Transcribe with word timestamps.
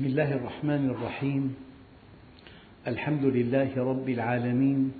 بسم 0.00 0.08
الله 0.08 0.32
الرحمن 0.32 0.90
الرحيم. 0.90 1.54
الحمد 2.86 3.24
لله 3.24 3.76
رب 3.76 4.08
العالمين 4.08 4.92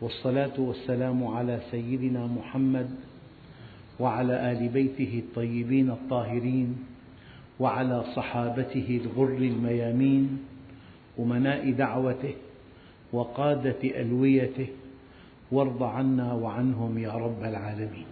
والصلاة 0.00 0.58
والسلام 0.58 1.26
على 1.26 1.60
سيدنا 1.70 2.26
محمد 2.26 2.90
وعلى 4.00 4.52
آل 4.52 4.68
بيته 4.68 5.22
الطيبين 5.24 5.90
الطاهرين 5.90 6.76
وعلى 7.60 8.04
صحابته 8.16 9.00
الغر 9.04 9.38
الميامين 9.38 10.38
أمناء 11.18 11.70
دعوته 11.70 12.34
وقادة 13.12 13.82
ألويته 13.84 14.68
وارض 15.52 15.82
عنا 15.82 16.32
وعنهم 16.32 16.98
يا 16.98 17.12
رب 17.14 17.42
العالمين. 17.44 18.06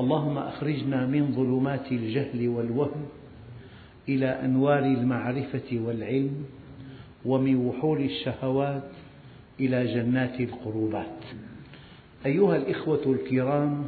اللهم 0.00 0.38
أخرجنا 0.38 1.06
من 1.06 1.32
ظلمات 1.32 1.92
الجهل 1.92 2.48
والوهم 2.48 3.04
إلى 4.08 4.26
أنوار 4.26 4.78
المعرفة 4.84 5.68
والعلم 5.72 6.44
ومن 7.24 7.56
وحول 7.56 8.00
الشهوات 8.00 8.90
إلى 9.60 9.94
جنات 9.94 10.40
القربات. 10.40 11.24
أيها 12.26 12.56
الإخوة 12.56 13.02
الكرام 13.06 13.84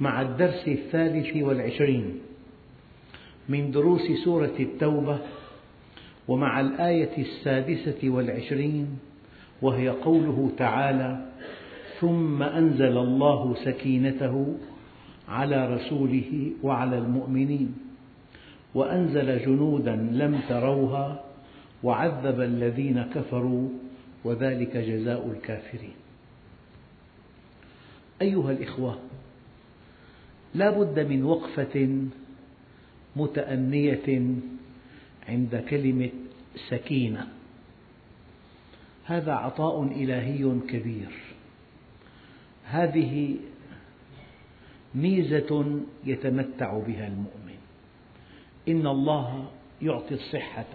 مع 0.00 0.22
الدرس 0.22 0.68
الثالث 0.68 1.36
والعشرين 1.36 2.18
من 3.48 3.70
دروس 3.70 4.12
سورة 4.24 4.54
التوبة 4.60 5.18
ومع 6.28 6.60
الآية 6.60 7.18
السادسة 7.18 8.08
والعشرين 8.10 8.98
وهي 9.62 9.88
قوله 9.88 10.50
تعالى 10.56 11.26
ثم 12.00 12.42
أنزل 12.42 12.98
الله 12.98 13.54
سكينته 13.64 14.54
على 15.28 15.74
رسوله 15.74 16.50
وعلى 16.62 16.98
المؤمنين 16.98 17.89
وأنزل 18.74 19.38
جنودا 19.38 19.96
لم 19.96 20.40
تروها 20.48 21.24
وعذب 21.82 22.40
الذين 22.40 23.02
كفروا 23.02 23.68
وذلك 24.24 24.76
جزاء 24.76 25.30
الكافرين. 25.30 25.94
أيها 28.22 28.50
الإخوة 28.50 28.98
لا 30.54 30.70
بد 30.70 31.00
من 31.00 31.24
وقفة 31.24 32.06
متأنية 33.16 34.34
عند 35.28 35.64
كلمة 35.70 36.10
سكينة. 36.68 37.26
هذا 39.04 39.32
عطاء 39.32 39.82
إلهي 39.82 40.58
كبير. 40.68 41.10
هذه 42.64 43.36
ميزة 44.94 45.80
يتمتع 46.04 46.78
بها 46.78 47.06
المؤمن. 47.06 47.39
إن 48.68 48.86
الله 48.86 49.50
يعطي 49.82 50.14
الصحة 50.14 50.66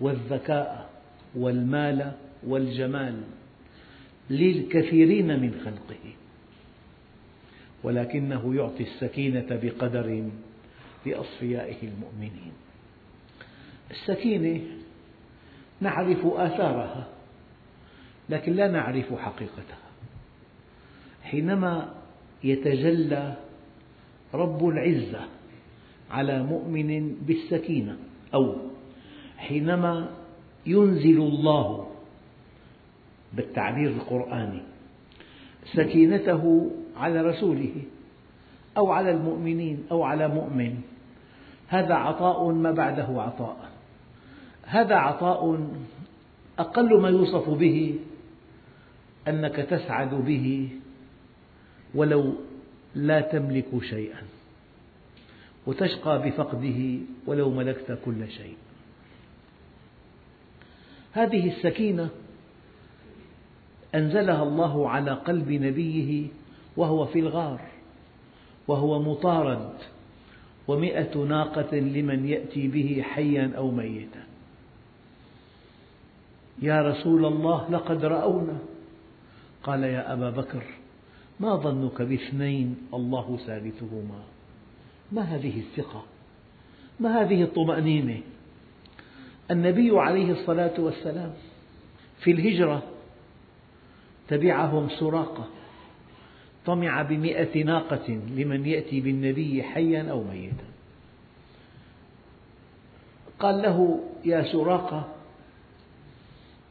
والذكاء 0.00 0.90
والمال 1.34 2.12
والجمال 2.46 3.22
للكثيرين 4.30 5.40
من 5.40 5.60
خلقه 5.64 6.12
ولكنه 7.82 8.54
يعطي 8.54 8.82
السكينة 8.82 9.46
بقدر 9.50 10.30
لأصفيائه 11.06 11.88
المؤمنين. 11.88 12.52
السكينة 13.90 14.60
نعرف 15.80 16.26
آثارها 16.26 17.08
لكن 18.28 18.52
لا 18.52 18.68
نعرف 18.68 19.14
حقيقتها. 19.14 19.88
حينما 21.22 21.94
يتجلى 22.44 23.36
رب 24.34 24.68
العزة 24.68 25.20
على 26.10 26.42
مؤمن 26.42 27.14
بالسكينة 27.26 27.96
أو 28.34 28.56
حينما 29.36 30.10
ينزل 30.66 31.18
الله 31.18 31.88
بالتعبير 33.32 33.90
القرآني 33.90 34.62
سكينته 35.64 36.70
على 36.96 37.22
رسوله 37.22 37.74
أو 38.76 38.90
على 38.90 39.10
المؤمنين 39.10 39.84
أو 39.90 40.02
على 40.02 40.28
مؤمن 40.28 40.80
هذا 41.68 41.94
عطاء 41.94 42.52
ما 42.52 42.72
بعده 42.72 43.22
عطاء. 43.22 43.70
هذا 44.64 44.94
عطاء 44.94 45.68
أقل 46.58 47.00
ما 47.00 47.08
يوصف 47.08 47.48
به 47.48 47.94
أنك 49.28 49.56
تسعد 49.56 50.14
به 50.14 50.68
ولو 51.94 52.34
لا 52.94 53.20
تملك 53.20 53.82
شيئا. 53.82 54.22
وتشقى 55.68 56.22
بفقده 56.22 56.98
ولو 57.26 57.50
ملكت 57.50 57.98
كل 58.04 58.30
شيء. 58.30 58.56
هذه 61.12 61.48
السكينة 61.48 62.08
أنزلها 63.94 64.42
الله 64.42 64.88
على 64.88 65.10
قلب 65.10 65.52
نبيه 65.52 66.26
وهو 66.76 67.06
في 67.06 67.18
الغار 67.18 67.60
وهو 68.68 69.02
مطارد 69.02 69.72
ومئة 70.68 71.18
ناقة 71.18 71.76
لمن 71.76 72.28
يأتي 72.28 72.68
به 72.68 73.02
حيا 73.02 73.52
أو 73.56 73.70
ميتا. 73.70 74.24
يا 76.62 76.82
رسول 76.82 77.24
الله 77.24 77.70
لقد 77.70 78.04
رأونا. 78.04 78.58
قال 79.62 79.84
يا 79.84 80.12
أبا 80.12 80.30
بكر 80.30 80.64
ما 81.40 81.56
ظنك 81.56 82.02
باثنين 82.02 82.76
الله 82.94 83.38
ثالثهما. 83.46 84.37
ما 85.12 85.22
هذه 85.22 85.60
الثقة؟ 85.60 86.04
ما 87.00 87.22
هذه 87.22 87.42
الطمأنينة؟ 87.42 88.20
النبي 89.50 89.90
عليه 89.98 90.32
الصلاة 90.32 90.80
والسلام 90.80 91.34
في 92.20 92.30
الهجرة 92.30 92.82
تبعهم 94.28 94.88
سراقة 94.88 95.48
طمع 96.66 97.02
بمئة 97.02 97.64
ناقة 97.64 98.20
لمن 98.36 98.66
يأتي 98.66 99.00
بالنبي 99.00 99.62
حيا 99.62 100.10
أو 100.10 100.24
ميتا. 100.24 100.64
قال 103.38 103.62
له 103.62 104.00
يا 104.24 104.52
سراقة 104.52 105.08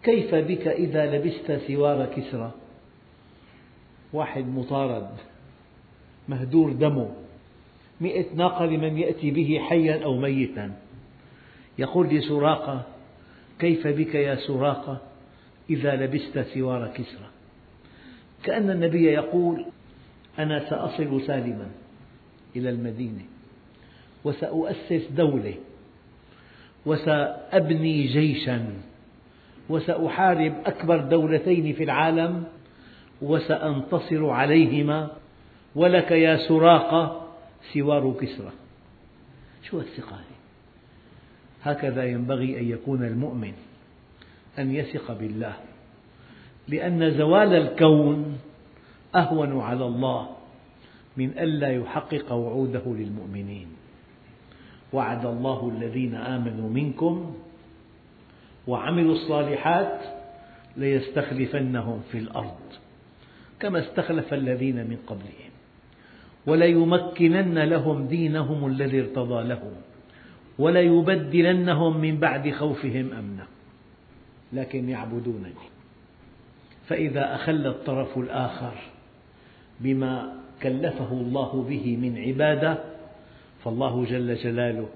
كيف 0.03 0.35
بك 0.35 0.67
إذا 0.67 1.15
لبست 1.15 1.67
سوار 1.67 2.05
كسرى؟ 2.05 2.51
واحد 4.13 4.45
مطارد 4.45 5.09
مهدور 6.29 6.73
دمه. 6.73 7.26
مئة 8.01 8.25
ناقة 8.35 8.65
لمن 8.65 8.97
يأتي 8.97 9.31
به 9.31 9.59
حيا 9.69 10.03
أو 10.03 10.17
ميتا. 10.17 10.71
يقول 11.79 12.07
لسراقة 12.07 12.85
كيف 13.59 13.87
بك 13.87 14.15
يا 14.15 14.35
سراقة 14.35 15.01
إذا 15.69 15.95
لبست 15.95 16.39
سوار 16.53 16.87
كسرى؟ 16.87 17.27
كأن 18.43 18.69
النبي 18.69 19.03
يقول 19.03 19.65
أنا 20.39 20.69
سأصل 20.69 21.21
سالما 21.21 21.67
إلى 22.55 22.69
المدينة 22.69 23.21
وسأؤسس 24.23 25.07
دولة 25.11 25.53
وسأبني 26.85 28.07
جيشا 28.07 28.65
وسأحارب 29.69 30.53
أكبر 30.65 30.97
دولتين 30.97 31.73
في 31.73 31.83
العالم 31.83 32.43
وسأنتصر 33.21 34.29
عليهما 34.29 35.09
ولك 35.75 36.11
يا 36.11 36.37
سراقة 36.47 37.26
سوار 37.73 38.13
كسرى. 38.21 38.51
شو 39.63 39.79
الثقة 39.79 40.19
هكذا 41.63 42.03
ينبغي 42.05 42.59
أن 42.59 42.69
يكون 42.69 43.03
المؤمن 43.03 43.53
أن 44.59 44.75
يثق 44.75 45.11
بالله 45.11 45.55
لأن 46.67 47.17
زوال 47.17 47.53
الكون 47.53 48.37
أهون 49.15 49.61
على 49.61 49.85
الله 49.85 50.29
من 51.17 51.29
ألا 51.29 51.71
يحقق 51.71 52.31
وعوده 52.31 52.83
للمؤمنين. 52.85 53.67
وعد 54.93 55.25
الله 55.25 55.71
الذين 55.77 56.15
آمنوا 56.15 56.69
منكم 56.69 57.35
وعملوا 58.67 59.13
الصالحات 59.13 60.01
ليستخلفنهم 60.77 62.01
في 62.11 62.17
الأرض 62.17 62.59
كما 63.59 63.79
استخلف 63.79 64.33
الذين 64.33 64.75
من 64.75 64.97
قبلهم. 65.07 65.46
وليمكنن 66.47 67.59
لهم 67.59 68.07
دينهم 68.07 68.67
الذي 68.67 68.99
ارتضى 68.99 69.47
لهم 69.47 69.73
وليبدلنهم 70.59 71.97
من 71.97 72.17
بعد 72.17 72.51
خوفهم 72.51 73.13
أمنا. 73.13 73.45
لكن 74.53 74.89
يعبدونني. 74.89 75.53
فإذا 76.87 77.35
أخل 77.35 77.67
الطرف 77.67 78.17
الآخر 78.17 78.73
بما 79.79 80.33
كلفه 80.63 81.11
الله 81.11 81.65
به 81.69 81.97
من 81.97 82.17
عبادة 82.17 82.77
فالله 83.63 84.05
جل 84.05 84.35
جلاله 84.35 84.89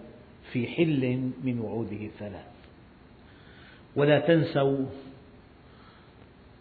في 0.51 0.67
حل 0.67 1.31
من 1.43 1.59
وعوده 1.59 2.05
الثلاث. 2.05 2.45
ولا 3.95 4.19
تنسوا 4.19 4.85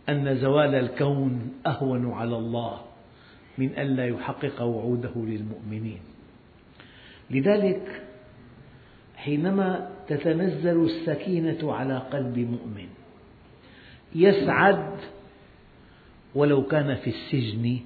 أن 0.09 0.37
زوال 0.37 0.75
الكون 0.75 1.53
أهون 1.67 2.13
على 2.13 2.37
الله. 2.37 2.90
من 3.61 3.79
ألا 3.79 4.07
يحقق 4.07 4.63
وعوده 4.63 5.13
للمؤمنين. 5.17 6.01
لذلك 7.31 8.03
حينما 9.17 9.91
تتنزل 10.09 10.85
السكينة 10.85 11.73
على 11.73 11.99
قلب 11.99 12.39
مؤمن 12.39 12.89
يسعد 14.15 14.97
ولو 16.35 16.63
كان 16.67 16.95
في 16.95 17.11
السجن 17.11 17.81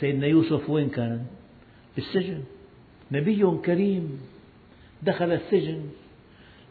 سيدنا 0.00 0.26
يوسف 0.26 0.70
وين 0.70 0.88
كان؟ 0.88 1.26
بالسجن 1.96 2.42
نبي 3.12 3.58
كريم 3.64 4.20
دخل 5.02 5.32
السجن 5.32 5.82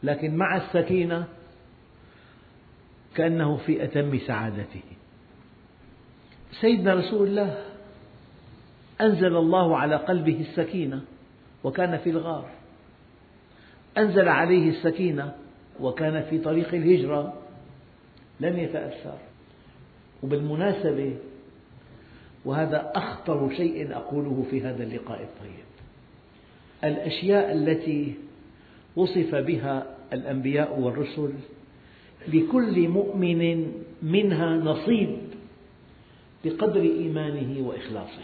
لكن 0.03 0.35
مع 0.35 0.57
السكينة 0.57 1.27
كأنه 3.15 3.57
في 3.57 3.83
أتم 3.83 4.17
سعادته. 4.17 4.83
سيدنا 6.61 6.93
رسول 6.93 7.27
الله 7.27 7.70
أنزل 9.01 9.37
الله 9.37 9.77
على 9.77 9.95
قلبه 9.95 10.45
السكينة 10.49 11.01
وكان 11.63 11.97
في 11.97 12.09
الغار. 12.09 12.49
أنزل 13.97 14.27
عليه 14.27 14.69
السكينة 14.69 15.35
وكان 15.79 16.23
في 16.29 16.37
طريق 16.39 16.73
الهجرة. 16.73 17.33
لم 18.39 18.59
يتأثر. 18.59 19.17
وبالمناسبة 20.23 21.15
وهذا 22.45 22.91
أخطر 22.95 23.49
شيء 23.57 23.93
أقوله 23.95 24.45
في 24.51 24.61
هذا 24.61 24.83
اللقاء 24.83 25.21
الطيب. 25.21 25.65
الأشياء 26.83 27.51
التي 27.51 28.15
وصف 28.95 29.35
بها 29.35 29.85
الأنبياء 30.13 30.79
والرسل 30.79 31.33
لكل 32.27 32.87
مؤمن 32.87 33.71
منها 34.01 34.49
نصيب 34.55 35.17
بقدر 36.45 36.81
إيمانه 36.81 37.67
وإخلاصه. 37.67 38.21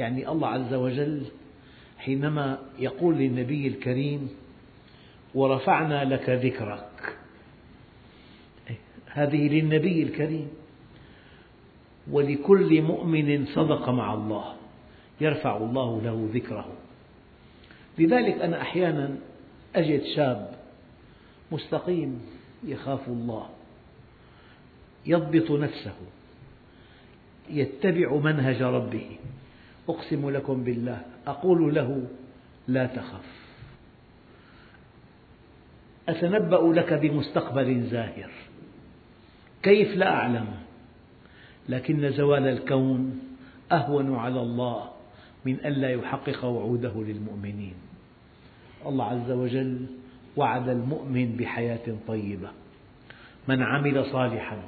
يعني 0.00 0.28
الله 0.28 0.48
عز 0.48 0.74
وجل 0.74 1.22
حينما 1.98 2.58
يقول 2.78 3.14
للنبي 3.14 3.68
الكريم 3.68 4.28
ورفعنا 5.34 6.04
لك 6.04 6.30
ذكرك. 6.30 7.16
هذه 9.06 9.48
للنبي 9.48 10.02
الكريم. 10.02 10.48
ولكل 12.10 12.82
مؤمن 12.82 13.46
صدق 13.46 13.88
مع 13.88 14.14
الله 14.14 14.54
يرفع 15.20 15.56
الله 15.56 16.02
له 16.02 16.28
ذكره. 16.34 16.72
لذلك 17.98 18.40
أنا 18.40 18.62
أحيانا 18.62 19.16
أجد 19.76 20.02
شاب 20.16 20.54
مستقيم 21.52 22.20
يخاف 22.64 23.08
الله 23.08 23.48
يضبط 25.06 25.50
نفسه 25.50 25.94
يتبع 27.50 28.16
منهج 28.16 28.62
ربه. 28.62 29.16
أقسم 29.90 30.30
لكم 30.30 30.64
بالله 30.64 31.00
أقول 31.26 31.74
له 31.74 32.06
لا 32.68 32.86
تخف. 32.86 33.40
أتنبأ 36.08 36.72
لك 36.80 36.92
بمستقبل 36.92 37.82
زاهر. 37.82 38.30
كيف 39.62 39.96
لا 39.96 40.14
أعلم 40.14 40.46
لكن 41.68 42.10
زوال 42.12 42.48
الكون 42.48 43.20
أهون 43.72 44.16
على 44.16 44.40
الله 44.40 44.90
من 45.44 45.54
ألا 45.54 45.90
يحقق 45.90 46.44
وعوده 46.44 46.92
للمؤمنين. 46.96 47.74
الله 48.86 49.04
عز 49.04 49.30
وجل 49.30 49.86
وعد 50.36 50.68
المؤمن 50.68 51.36
بحياة 51.36 51.96
طيبة. 52.08 52.50
من 53.48 53.62
عمل 53.62 54.06
صالحا 54.12 54.58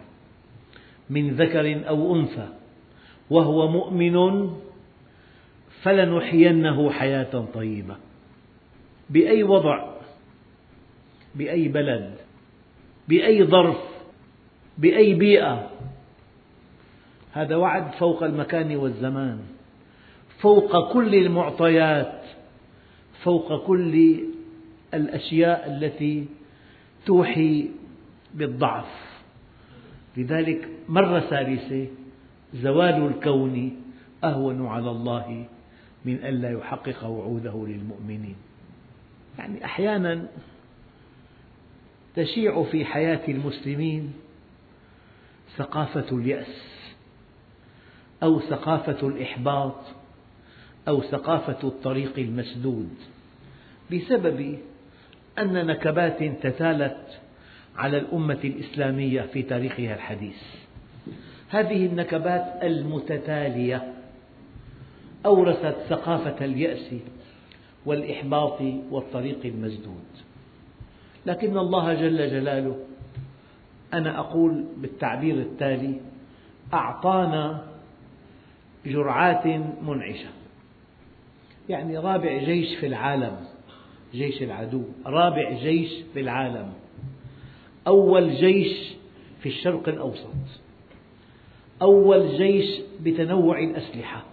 من 1.11 1.35
ذكر 1.35 1.89
أو 1.89 2.17
أنثى 2.17 2.49
وهو 3.31 3.69
مؤمن 3.69 4.17
فلنحيينه 5.83 6.91
حياة 6.91 7.45
طيبة. 7.55 7.97
بأي 9.11 9.43
وضع 9.43 9.93
بأي 11.35 11.69
بلد 11.69 12.15
بأي 13.09 13.45
ظرف 13.45 13.81
بأي 14.79 15.15
بيئة. 15.15 15.71
هذا 17.33 17.57
وعد 17.57 17.95
فوق 17.95 18.23
المكان 18.23 18.77
والزمان 18.77 19.39
فوق 20.41 20.93
كل 20.93 21.15
المعطيات 21.15 22.23
فوق 23.23 23.67
كل 23.67 24.19
الأشياء 24.95 25.71
التي 25.71 26.27
توحي 27.07 27.69
بالضعف. 28.35 29.03
لذلك 30.17 30.69
مرة 30.89 31.21
ثالثة 31.21 31.87
زوال 32.55 33.07
الكون 33.07 33.83
أهون 34.25 34.67
على 34.67 34.91
الله 34.91 35.47
من 36.05 36.15
ألا 36.15 36.51
يحقق 36.51 37.05
وعوده 37.05 37.67
للمؤمنين. 37.67 38.37
يعني 39.39 39.65
أحيانا 39.65 40.27
تشيع 42.17 42.63
في 42.63 42.85
حياة 42.85 43.21
المسلمين 43.29 44.13
ثقافة 45.57 46.17
اليأس 46.17 46.73
أو 48.23 48.41
ثقافة 48.41 49.09
الإحباط 49.09 49.77
أو 50.89 51.03
ثقافة 51.03 51.69
الطريق 51.69 52.19
المسدود 52.19 52.95
بسبب 53.93 54.59
أن 55.39 55.67
نكبات 55.67 56.23
تتالت 56.23 57.21
على 57.77 57.99
الأمة 57.99 58.39
الإسلامية 58.45 59.23
في 59.23 59.43
تاريخها 59.43 59.95
الحديث. 59.95 60.43
هذه 61.49 61.87
النكبات 61.87 62.59
المتتالية 62.63 63.92
أورثت 65.27 65.77
ثقافة 65.89 66.45
اليأس 66.45 66.95
والإحباط 67.87 68.61
والطريق 68.91 69.39
المسدود. 69.45 70.05
لكن 71.27 71.59
الله 71.59 71.95
جل 71.95 72.31
جلاله 72.31 72.77
أنا 73.95 74.19
أقول 74.19 74.65
بالتعبير 74.77 75.35
التالي 75.35 76.01
أعطانا 76.75 77.67
جرعات 78.87 79.47
منعشة. 79.83 80.29
يعني 81.69 81.99
رابع 81.99 82.39
جيش 82.39 82.77
في 82.79 82.87
العالم 82.87 83.37
جيش 84.15 84.43
العدو 84.43 84.83
رابع 85.07 85.53
جيش 85.53 85.91
في 86.15 86.21
العالم. 86.21 86.73
أول 87.87 88.31
جيش 88.35 88.93
في 89.41 89.49
الشرق 89.49 89.89
الأوسط. 89.89 90.35
أول 91.83 92.29
جيش 92.29 92.81
بتنوع 93.01 93.59
الأسلحة. 93.59 94.32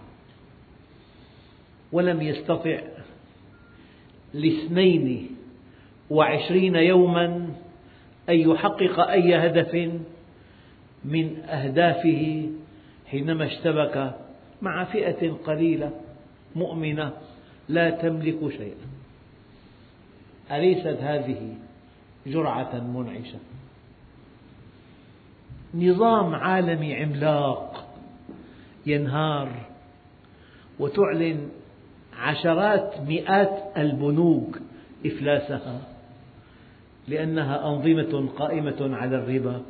ولم 1.92 2.22
يستطع 2.22 2.80
لاثنين 4.34 5.36
وعشرين 6.10 6.74
يوما 6.74 7.54
أن 8.28 8.34
يحقق 8.34 9.00
أي 9.00 9.46
هدف 9.46 9.74
من 11.04 11.36
أهدافه 11.42 12.48
حينما 13.06 13.46
اشتبك 13.46 14.14
مع 14.62 14.84
فئة 14.84 15.32
قليلة 15.32 15.90
مؤمنة 16.56 17.12
لا 17.68 17.90
تملك 17.90 18.48
شيئا. 18.48 18.90
أليست 20.50 20.98
هذه 21.00 21.54
جرعة 22.26 22.80
منعشة؟ 22.80 23.38
نظام 25.74 26.34
عالمي 26.34 26.94
عملاق 26.94 27.94
ينهار 28.86 29.48
وتعلن 30.78 31.48
عشرات 32.20 33.00
مئات 33.08 33.72
البنوك 33.76 34.58
إفلاسها 35.06 35.80
لأنها 37.08 37.66
أنظمة 37.66 38.28
قائمة 38.38 38.96
على 38.96 39.16
الربا. 39.16 39.62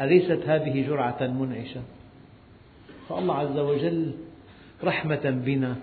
أليست 0.00 0.42
هذه 0.46 0.86
جرعة 0.86 1.26
منعشة؟ 1.26 1.82
فالله 3.08 3.34
عز 3.34 3.58
وجل 3.58 4.14
رحمة 4.84 5.30
بنا 5.30 5.76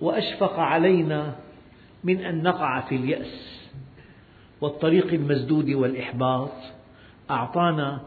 وأشفق 0.00 0.58
علينا 0.58 1.34
من 2.04 2.24
أن 2.24 2.42
نقع 2.42 2.80
في 2.80 2.96
اليأس 2.96 3.60
والطريق 4.60 5.12
المسدود 5.12 5.70
والإحباط. 5.70 6.52
أعطانا 7.30 8.00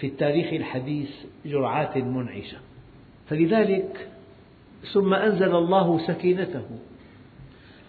في 0.00 0.06
التاريخ 0.06 0.52
الحديث 0.52 1.10
جرعات 1.46 1.96
منعشة. 1.96 2.58
فلذلك 3.28 4.08
ثم 4.92 5.14
أنزل 5.14 5.54
الله 5.54 6.06
سكينته. 6.06 6.64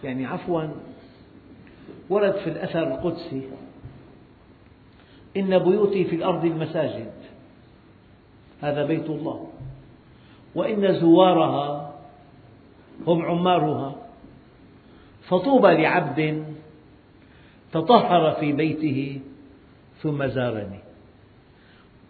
يعني 0.04 0.26
عفوا 0.26 0.64
ورد 2.10 2.36
في 2.36 2.50
الأثر 2.50 2.88
القدسي 2.88 3.50
إن 5.38 5.60
بيوتي 5.60 6.06
في 6.06 6.16
الأرض 6.16 6.46
المساجد. 6.46 7.12
هذا 8.62 8.86
بيت 8.86 9.10
الله. 9.10 9.48
وإن 10.56 11.00
زوارها 11.00 11.96
هم 13.08 13.26
عمارها. 13.26 13.96
فطوبى 15.28 15.68
لعبد 15.68 16.46
تطهر 17.72 18.32
في 18.32 18.52
بيته 18.52 19.22
ثم 20.02 20.28
زارني. 20.28 20.80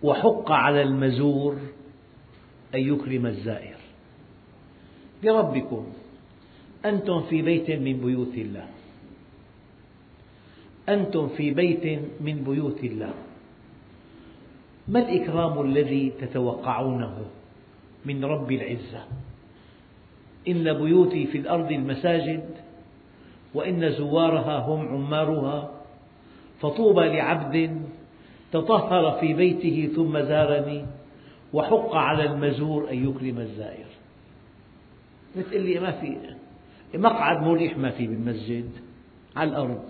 وحق 0.03 0.51
على 0.51 0.81
المزور 0.81 1.57
أن 2.75 2.79
يكرم 2.79 3.25
الزائر. 3.25 3.78
بربكم. 5.23 5.85
أنتم 6.85 7.21
في 7.21 7.41
بيت 7.41 7.71
من 7.71 7.97
بيوت 7.97 8.35
الله. 8.35 8.67
أنتم 10.89 11.27
في 11.27 11.51
بيت 11.51 11.99
من 12.21 12.43
بيوت 12.43 12.83
الله. 12.83 13.13
ما 14.88 14.99
الإكرام 14.99 15.61
الذي 15.61 16.11
تتوقعونه 16.21 17.25
من 18.05 18.25
رب 18.25 18.51
العزة؟ 18.51 19.03
إن 20.47 20.73
بيوتي 20.73 21.25
في 21.25 21.38
الأرض 21.38 21.71
المساجد 21.71 22.49
وإن 23.53 23.91
زوارها 23.91 24.57
هم 24.59 24.88
عمارها 24.88 25.71
فطوبى 26.61 27.01
لعبد 27.01 27.81
تطهر 28.51 29.19
في 29.19 29.33
بيته 29.33 29.89
ثم 29.95 30.19
زارني 30.19 30.85
وحق 31.53 31.95
على 31.95 32.23
المزور 32.23 32.91
أن 32.91 33.09
يكرم 33.09 33.39
الزائر. 33.39 33.98
بتقول 35.38 35.62
لي 35.62 35.79
ما 35.79 35.91
في 35.91 36.17
مقعد 36.93 37.43
مريح 37.43 37.77
ما 37.77 37.89
في 37.89 38.07
بالمسجد 38.07 38.69
على 39.36 39.50
الأرض. 39.50 39.83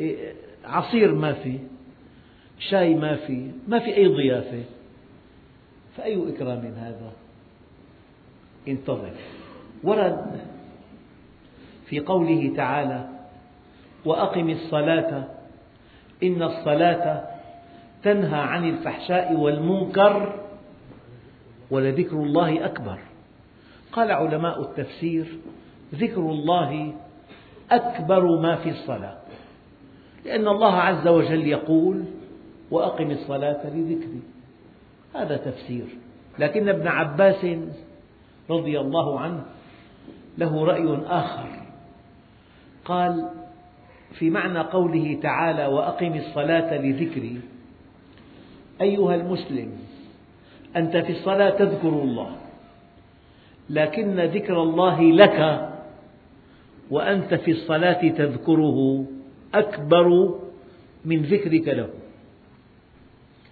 إيه، 0.00 0.32
عصير 0.64 1.14
ما 1.14 1.32
في 1.32 1.58
شاي 2.58 2.94
ما 2.94 3.16
في 3.16 3.50
ما 3.68 3.78
في 3.78 3.96
أي 3.96 4.06
ضيافة. 4.06 4.64
فأي 5.96 6.28
إكرام 6.28 6.74
هذا؟ 6.76 7.12
انتظر. 8.68 9.12
ورد 9.84 10.40
في 11.86 12.00
قوله 12.00 12.52
تعالى 12.56 13.08
وأقم 14.04 14.50
الصلاة 14.50 15.28
إن 16.22 16.42
الصلاة 16.42 17.24
تنهى 18.02 18.40
عن 18.40 18.68
الفحشاء 18.68 19.32
والمنكر 19.32 20.40
ولذكر 21.70 22.16
الله 22.16 22.64
أكبر. 22.64 22.98
قال 23.96 24.10
علماء 24.12 24.60
التفسير 24.60 25.26
ذكر 25.94 26.20
الله 26.20 26.94
أكبر 27.70 28.40
ما 28.40 28.56
في 28.56 28.70
الصلاة 28.70 29.16
لأن 30.24 30.48
الله 30.48 30.74
عز 30.74 31.08
وجل 31.08 31.46
يقول 31.46 32.04
وأقم 32.70 33.10
الصلاة 33.10 33.66
لذكري. 33.66 34.20
هذا 35.14 35.36
تفسير. 35.36 35.84
لكن 36.38 36.68
ابن 36.68 36.88
عباس 36.88 37.46
رضي 38.50 38.80
الله 38.80 39.20
عنه 39.20 39.42
له 40.38 40.64
رأي 40.64 40.98
آخر. 41.06 41.48
قال 42.84 43.28
في 44.18 44.30
معنى 44.30 44.58
قوله 44.58 45.18
تعالى 45.22 45.66
وأقم 45.66 46.14
الصلاة 46.14 46.76
لذكري 46.76 47.40
أيها 48.80 49.14
المسلم 49.14 49.72
أنت 50.76 50.96
في 50.96 51.12
الصلاة 51.12 51.50
تذكر 51.50 51.88
الله. 51.88 52.45
لكن 53.70 54.20
ذكر 54.20 54.62
الله 54.62 55.12
لك 55.12 55.68
وأنت 56.90 57.34
في 57.34 57.50
الصلاة 57.50 58.08
تذكره 58.08 59.04
أكبر 59.54 60.34
من 61.04 61.22
ذكرك 61.22 61.68
له. 61.68 61.88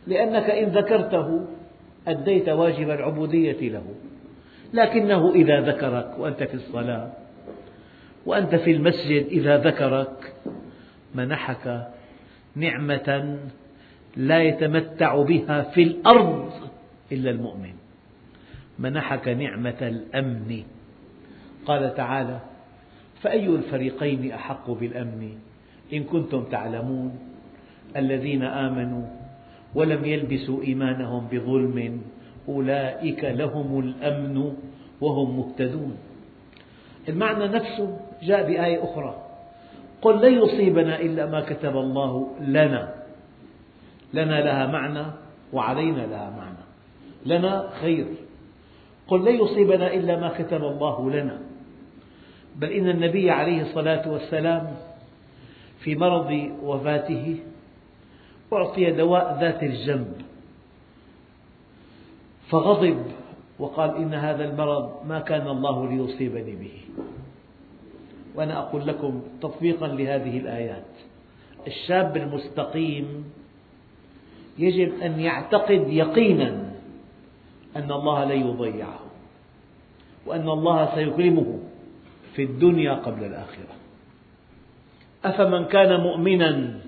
لأنك 0.07 0.51
إن 0.51 0.69
ذكرته 0.69 1.47
أديت 2.09 2.49
واجب 2.49 2.91
العبودية 2.91 3.69
له. 3.69 3.85
لكنه 4.75 5.35
إذا 5.35 5.61
ذكرك 5.61 6.19
وأنت 6.19 6.43
في 6.43 6.55
الصلاة 6.55 7.13
وأنت 8.27 8.55
في 8.55 8.71
المسجد 8.71 9.27
إذا 9.27 9.59
ذكرك 9.59 10.33
منحك 11.15 11.89
نعمة 12.57 13.39
لا 14.17 14.43
يتمتع 14.43 15.23
بها 15.23 15.63
في 15.63 15.83
الأرض 15.83 16.53
إلا 17.13 17.31
المؤمن. 17.31 17.84
منحك 18.79 19.29
نعمة 19.29 19.81
الأمن. 19.83 20.63
قال 21.67 21.95
تعالى 21.95 22.41
فأي 23.23 23.47
الفريقين 23.47 24.33
أحق 24.33 24.71
بالأمن؟ 24.71 25.39
إن 25.93 26.05
كنتم 26.05 26.45
تعلمون. 26.45 27.19
الذين 27.97 28.43
آمنوا 28.43 29.07
ولم 29.75 30.05
يلبسوا 30.05 30.63
إيمانهم 30.63 31.29
بظلم 31.33 32.03
أولئك 32.49 33.25
لهم 33.25 33.79
الأمن 33.81 34.53
وهم 35.01 35.37
مهتدون. 35.37 35.97
المعنى 37.09 37.49
نفسه 37.49 38.01
جاء 38.23 38.47
بآية 38.47 38.85
أخرى 38.85 39.15
قل 40.03 40.27
لن 40.27 40.35
يصيبنا 40.43 41.01
إلا 41.01 41.27
ما 41.27 41.41
كتب 41.41 41.77
الله 41.77 42.29
لنا. 42.41 42.95
لنا 44.15 44.41
لها 44.41 44.67
معنى 44.67 45.07
وعلينا 45.53 46.07
لها 46.07 46.31
معنى. 46.31 46.65
لنا 47.27 47.71
خير. 47.81 48.07
قل 49.09 49.25
لن 49.25 49.35
يصيبنا 49.45 49.95
إلا 49.95 50.21
ما 50.21 50.29
كتب 50.39 50.65
الله 50.65 51.11
لنا. 51.11 51.39
بل 52.57 52.69
إن 52.73 52.89
النبي 52.89 53.31
عليه 53.31 53.63
الصلاة 53.63 54.11
والسلام 54.11 54.77
في 55.81 55.95
مرض 55.97 56.51
وفاته 56.63 57.37
أعطي 58.53 58.91
دواء 58.91 59.39
ذات 59.41 59.63
الجنب 59.63 60.15
فغضب 62.49 63.03
وقال 63.59 63.97
إن 63.97 64.15
هذا 64.15 64.45
المرض 64.45 64.91
ما 65.09 65.21
كان 65.21 65.49
الله 65.49 65.77
ليصيبني 65.91 66.55
به. 66.57 66.77
وأنا 68.35 68.59
أقول 68.59 68.87
لكم 68.87 69.23
تطبيقا 69.43 69.87
لهذه 69.89 70.39
الآيات 70.39 70.91
الشاب 71.67 72.17
المستقيم 72.17 73.25
يجب 74.59 74.93
أن 75.03 75.21
يعتقد 75.21 75.89
يقينا 75.89 76.64
أن 77.77 77.93
الله 77.93 78.25
لا 78.25 78.35
يضيعه 78.35 79.01
وأن 80.27 80.49
الله 80.49 80.95
سيكرمه 80.95 81.59
في 82.35 82.43
الدنيا 82.43 82.93
قبل 82.93 83.25
الآخرة. 83.25 83.75
أفمن 85.25 85.65
كان 85.65 86.01
مؤمنا 86.01 86.81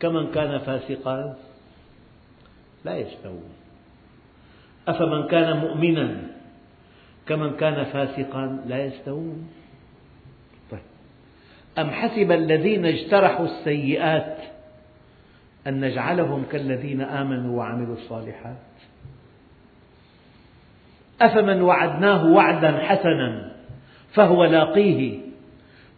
كمن 0.00 0.30
كان 0.30 0.58
فاسقا؟ 0.58 1.36
لا 2.84 2.96
يستوون 2.96 3.52
أفمن 4.88 5.26
كان 5.26 5.56
مؤمنا 5.56 6.22
كمن 7.26 7.56
كان 7.56 7.84
فاسقا؟ 7.84 8.64
لا 8.66 8.84
يستوون 8.84 9.48
طيب. 10.70 10.80
أم 11.78 11.90
حسب 11.90 12.32
الذين 12.32 12.86
اجترحوا 12.86 13.46
السيئات 13.46 14.38
أن 15.66 15.80
نجعلهم 15.80 16.44
كالذين 16.44 17.00
آمنوا 17.00 17.58
وعملوا 17.58 17.94
الصالحات؟ 17.94 18.75
أفمن 21.20 21.62
وعدناه 21.62 22.26
وعدا 22.26 22.78
حسنا 22.78 23.52
فهو 24.14 24.44
لاقيه 24.44 25.20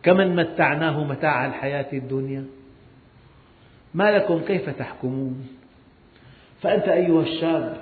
كمن 0.02 0.36
متعناه 0.36 1.04
متاع 1.04 1.46
الحياة 1.46 1.86
الدنيا 1.92 2.44
ما 3.94 4.10
لكم 4.10 4.40
كيف 4.40 4.70
تحكمون؟ 4.70 5.48
فأنت 6.62 6.88
أيها 6.88 7.22
الشاب 7.22 7.76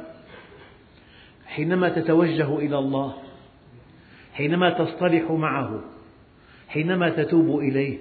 حينما 1.47 1.89
تتوجه 1.89 2.59
إلى 2.59 2.79
الله 2.79 3.15
حينما 4.35 4.71
تصطلح 4.71 5.31
معه 5.31 5.81
حينما 6.69 7.09
تتوب 7.09 7.59
إليه 7.59 7.99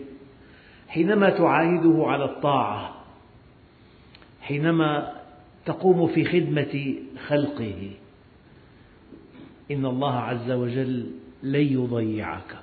حينما 0.87 1.29
تعاهده 1.29 2.03
على 2.07 2.25
الطاعة 2.25 2.95
حينما 4.41 5.13
تقوم 5.65 6.07
في 6.07 6.25
خدمة 6.25 6.95
خلقه. 7.27 7.91
إن 9.71 9.85
الله 9.85 10.13
عز 10.13 10.51
وجل 10.51 11.11
لن 11.43 11.73
يضيعك 11.73 12.55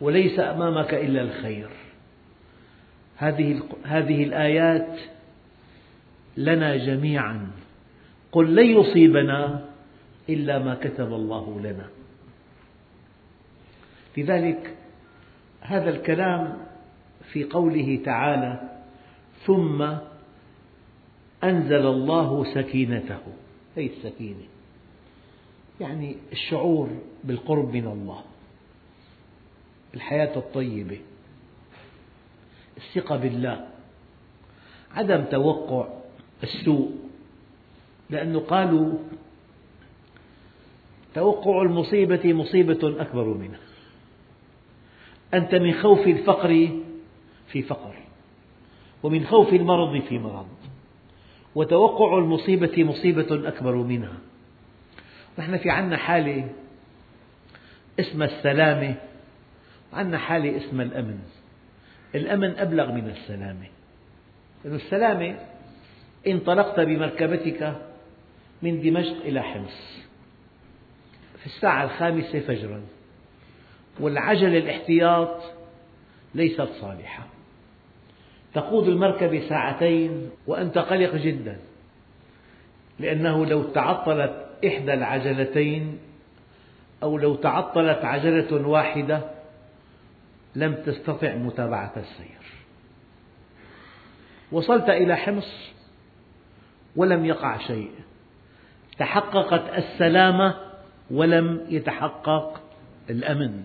وليس 0.00 0.38
أمامك 0.40 0.94
إلا 0.94 1.22
الخير. 1.22 1.68
هذه 3.16 3.62
هذه 3.84 4.24
الآيات 4.24 4.98
لنا 6.36 6.76
جميعا. 6.76 7.50
قل 8.32 8.54
لن 8.54 8.66
يصيبنا 8.66 9.68
إلا 10.28 10.58
ما 10.58 10.74
كتب 10.74 11.12
الله 11.12 11.60
لنا. 11.60 11.86
لذلك 14.16 14.76
هذا 15.60 15.90
الكلام 15.90 16.58
في 17.32 17.44
قوله 17.44 18.00
تعالى 18.04 18.78
ثم 19.46 19.82
أنزل 21.44 21.86
الله 21.86 22.54
سكينته. 22.54 23.22
أي 23.78 23.86
السكينة. 23.86 24.51
يعني 25.82 26.16
الشعور 26.32 26.88
بالقرب 27.24 27.74
من 27.74 27.86
الله 27.86 28.22
الحياة 29.94 30.36
الطيبة 30.36 30.98
الثقة 32.76 33.16
بالله 33.16 33.68
عدم 34.94 35.24
توقع 35.24 35.88
السوء 36.42 36.90
لأنه 38.10 38.40
قالوا 38.40 38.98
توقع 41.14 41.62
المصيبة 41.62 42.32
مصيبة 42.32 43.02
أكبر 43.02 43.24
منها 43.24 43.60
أنت 45.34 45.54
من 45.54 45.72
خوف 45.72 46.06
الفقر 46.06 46.80
في 47.48 47.62
فقر 47.62 47.94
ومن 49.02 49.26
خوف 49.26 49.52
المرض 49.52 50.00
في 50.00 50.18
مرض 50.18 50.48
وتوقع 51.54 52.18
المصيبة 52.18 52.84
مصيبة 52.84 53.48
أكبر 53.48 53.74
منها. 53.74 54.18
نحن 55.38 55.58
في 55.58 55.70
عنا 55.70 55.96
حالة 55.96 56.48
اسمها 58.00 58.26
السلامة 58.26 58.94
وعندنا 59.92 60.18
حالة 60.18 60.56
اسمها 60.56 60.84
الأمن. 60.84 61.18
الأمن 62.14 62.58
أبلغ 62.58 62.92
من 62.92 63.08
السلامة. 63.08 63.66
لأن 64.64 64.74
السلامة 64.74 65.38
انطلقت 66.26 66.80
بمركبتك 66.80 67.76
من 68.62 68.82
دمشق 68.82 69.16
إلى 69.24 69.42
حمص. 69.42 69.98
في 71.38 71.46
الساعة 71.46 71.84
الخامسة 71.84 72.40
فجرا. 72.40 72.82
والعجلة 74.00 74.58
الاحتياط 74.58 75.42
ليست 76.34 76.68
صالحة. 76.80 77.26
تقود 78.54 78.88
المركبة 78.88 79.48
ساعتين 79.48 80.30
وأنت 80.46 80.78
قلق 80.78 81.14
جدا 81.14 81.58
لأنه 83.00 83.46
لو 83.46 83.62
تعطلت 83.62 84.51
إحدى 84.66 84.94
العجلتين 84.94 85.98
أو 87.02 87.18
لو 87.18 87.34
تعطلت 87.34 88.04
عجلة 88.04 88.68
واحدة 88.68 89.20
لم 90.56 90.74
تستطع 90.74 91.34
متابعة 91.34 91.92
السير. 91.96 92.42
وصلت 94.52 94.88
إلى 94.88 95.16
حمص 95.16 95.72
ولم 96.96 97.24
يقع 97.24 97.58
شيء. 97.58 97.90
تحققت 98.98 99.78
السلامة 99.78 100.54
ولم 101.10 101.66
يتحقق 101.68 102.60
الأمن. 103.10 103.62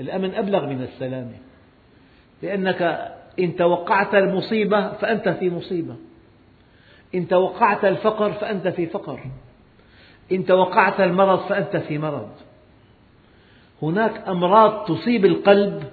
الأمن 0.00 0.34
أبلغ 0.34 0.66
من 0.66 0.82
السلامة. 0.82 1.38
لأنك 2.42 2.82
إن 3.40 3.56
توقعت 3.56 4.14
المصيبة 4.14 4.92
فأنت 4.92 5.28
في 5.28 5.50
مصيبة. 5.50 5.96
إن 7.14 7.28
توقعت 7.28 7.84
الفقر 7.84 8.32
فأنت 8.32 8.68
في 8.68 8.86
فقر. 8.86 9.20
إن 10.32 10.46
توقعت 10.46 11.00
المرض 11.00 11.38
فأنت 11.38 11.76
في 11.76 11.98
مرض. 11.98 12.30
هناك 13.82 14.28
أمراض 14.28 14.84
تصيب 14.84 15.24
القلب 15.24 15.84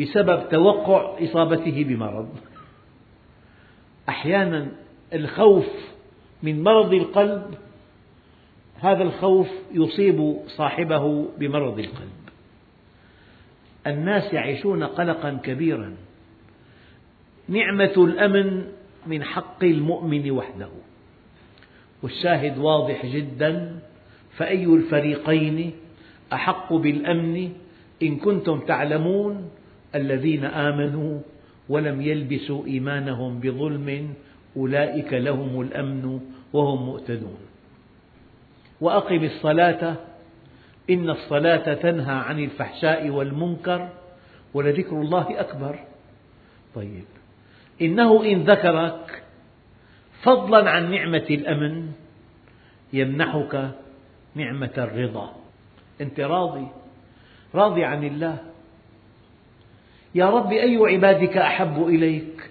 بسبب 0.00 0.48
توقع 0.48 1.24
إصابته 1.24 1.84
بمرض. 1.84 2.28
أحيانا 4.08 4.68
الخوف 5.12 5.66
من 6.42 6.62
مرض 6.62 6.92
القلب 6.92 7.54
هذا 8.80 9.02
الخوف 9.02 9.48
يصيب 9.72 10.36
صاحبه 10.46 11.28
بمرض 11.38 11.78
القلب. 11.78 12.18
الناس 13.86 14.32
يعيشون 14.32 14.84
قلقا 14.84 15.40
كبيرا. 15.44 15.96
نعمة 17.48 17.92
الأمن 17.96 18.77
من 19.08 19.24
حق 19.24 19.64
المؤمن 19.64 20.30
وحده. 20.30 20.68
والشاهد 22.02 22.58
واضح 22.58 23.06
جدا 23.06 23.78
فأي 24.36 24.64
الفريقين 24.64 25.72
أحق 26.32 26.72
بالأمن 26.72 27.52
إن 28.02 28.16
كنتم 28.16 28.60
تعلمون 28.60 29.50
الذين 29.94 30.44
آمنوا 30.44 31.20
ولم 31.68 32.00
يلبسوا 32.00 32.66
إيمانهم 32.66 33.40
بظلم 33.40 34.14
أولئك 34.56 35.12
لهم 35.12 35.60
الأمن 35.60 36.20
وهم 36.52 36.86
مؤتدون. 36.86 37.38
وأقم 38.80 39.24
الصلاة 39.24 39.96
إن 40.90 41.10
الصلاة 41.10 41.74
تنهى 41.74 42.14
عن 42.14 42.38
الفحشاء 42.44 43.08
والمنكر 43.08 43.88
ولذكر 44.54 45.00
الله 45.00 45.40
أكبر. 45.40 45.78
طيب. 46.74 47.17
إنه 47.82 48.24
إن 48.24 48.42
ذكرك 48.42 49.22
فضلا 50.22 50.70
عن 50.70 50.90
نعمة 50.90 51.26
الأمن 51.30 51.92
يمنحك 52.92 53.70
نعمة 54.34 54.70
الرضا. 54.78 55.36
أنت 56.00 56.20
راضي؟ 56.20 56.66
راضي 57.54 57.84
عن 57.84 58.04
الله. 58.04 58.38
يا 60.14 60.30
رب 60.30 60.52
أي 60.52 60.76
عبادك 60.76 61.36
أحب 61.36 61.88
إليك 61.88 62.50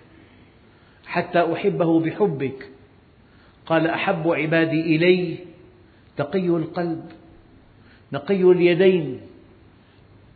حتى 1.05 1.53
أحبه 1.53 1.99
بحبك؟ 1.99 2.69
قال 3.65 3.87
أحب 3.87 4.27
عبادي 4.27 4.95
إلي 4.95 5.37
تقي 6.17 6.47
القلب 6.47 7.05
نقي 8.13 8.41
اليدين 8.41 9.21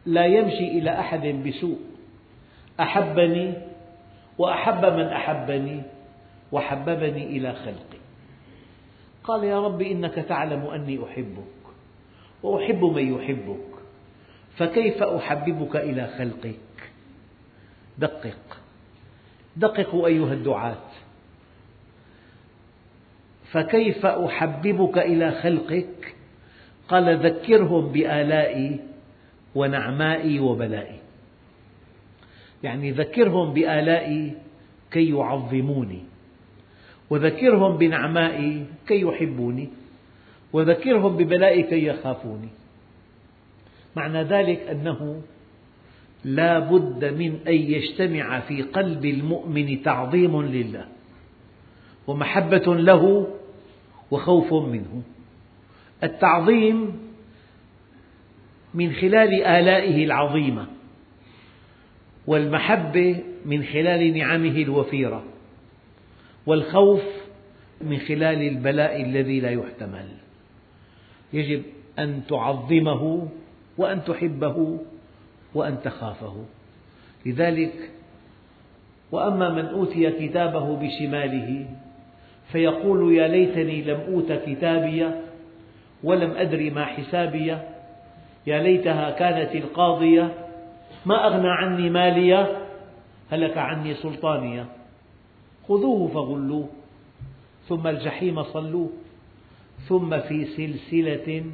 لا 0.05 0.25
يمشي 0.25 0.67
إلى 0.67 0.99
أحد 0.99 1.27
بسوء. 1.27 1.79
أحبني 2.79 3.53
وأحب 4.41 4.85
من 4.85 5.05
أحبني 5.05 5.81
وحببني 6.51 7.23
إلى 7.37 7.53
خلقي. 7.53 8.01
قال 9.23 9.43
يا 9.43 9.59
رب 9.59 9.81
إنك 9.81 10.15
تعلم 10.15 10.65
أني 10.65 10.99
أحبك 11.03 11.61
وأحب 12.43 12.83
من 12.83 13.15
يحبك 13.15 13.71
فكيف 14.57 15.03
أحببك 15.03 15.75
إلى 15.75 16.07
خلقك؟ 16.07 16.91
دقق. 17.97 18.57
دققوا 19.57 20.07
أيها 20.07 20.33
الدعاة. 20.33 20.89
فكيف 23.51 24.05
أحببك 24.05 24.97
إلى 24.97 25.31
خلقك؟ 25.31 26.15
قال 26.89 27.25
ذكرهم 27.25 27.91
بآلائي 27.91 28.79
ونعمائي 29.55 30.39
وبلائي. 30.39 31.00
يعني 32.63 32.91
ذكرهم 32.91 33.53
بآلائي 33.53 34.33
كي 34.91 35.09
يعظموني 35.09 36.03
وذكرهم 37.09 37.77
بنعمائي 37.77 38.65
كي 38.87 39.01
يحبوني 39.01 39.69
وذكرهم 40.53 41.17
ببلائي 41.17 41.63
كي 41.63 41.85
يخافوني. 41.85 42.49
معنى 43.95 44.23
ذلك 44.23 44.59
أنه 44.59 45.21
لا 46.25 46.59
بد 46.59 47.05
من 47.05 47.39
أن 47.47 47.53
يجتمع 47.53 48.39
في 48.39 48.61
قلب 48.61 49.05
المؤمن 49.05 49.83
تعظيم 49.83 50.41
لله 50.41 50.85
ومحبة 52.07 52.75
له 52.75 53.27
وخوف 54.11 54.53
منه. 54.53 55.01
التعظيم 56.03 56.99
من 58.73 58.93
خلال 58.93 59.43
آلائه 59.43 60.05
العظيمة. 60.05 60.67
والمحبة 62.27 63.19
من 63.45 63.63
خلال 63.63 64.17
نعمه 64.17 64.55
الوفيرة 64.61 65.23
والخوف 66.45 67.03
من 67.81 67.97
خلال 67.99 68.47
البلاء 68.47 69.01
الذي 69.01 69.39
لا 69.39 69.49
يحتمل. 69.49 70.07
يجب 71.33 71.63
أن 71.99 72.21
تعظمه 72.29 73.27
وأن 73.77 74.03
تحبه 74.03 74.79
وأن 75.53 75.81
تخافه. 75.83 76.45
لذلك 77.25 77.91
وأما 79.11 79.49
من 79.49 79.65
أوتي 79.65 80.11
كتابه 80.11 80.75
بشماله 80.75 81.65
فيقول 82.51 83.15
يا 83.15 83.27
ليتني 83.27 83.81
لم 83.81 83.99
أوت 83.99 84.31
كتابي 84.31 85.07
ولم 86.03 86.31
أدر 86.31 86.71
ما 86.71 86.85
حسابي 86.85 87.57
يا 88.47 88.63
ليتها 88.63 89.11
كانت 89.11 89.55
القاضية 89.55 90.33
ما 91.05 91.27
أغنى 91.27 91.49
عني 91.49 91.89
مالية؟ 91.89 92.67
هلك 93.31 93.57
عني 93.57 93.93
سلطانية. 93.93 94.65
خذوه 95.67 96.07
فغلوه 96.07 96.69
ثم 97.67 97.87
الجحيم 97.87 98.43
صلوه 98.43 98.89
ثم 99.89 100.19
في 100.19 100.45
سلسلة 100.45 101.45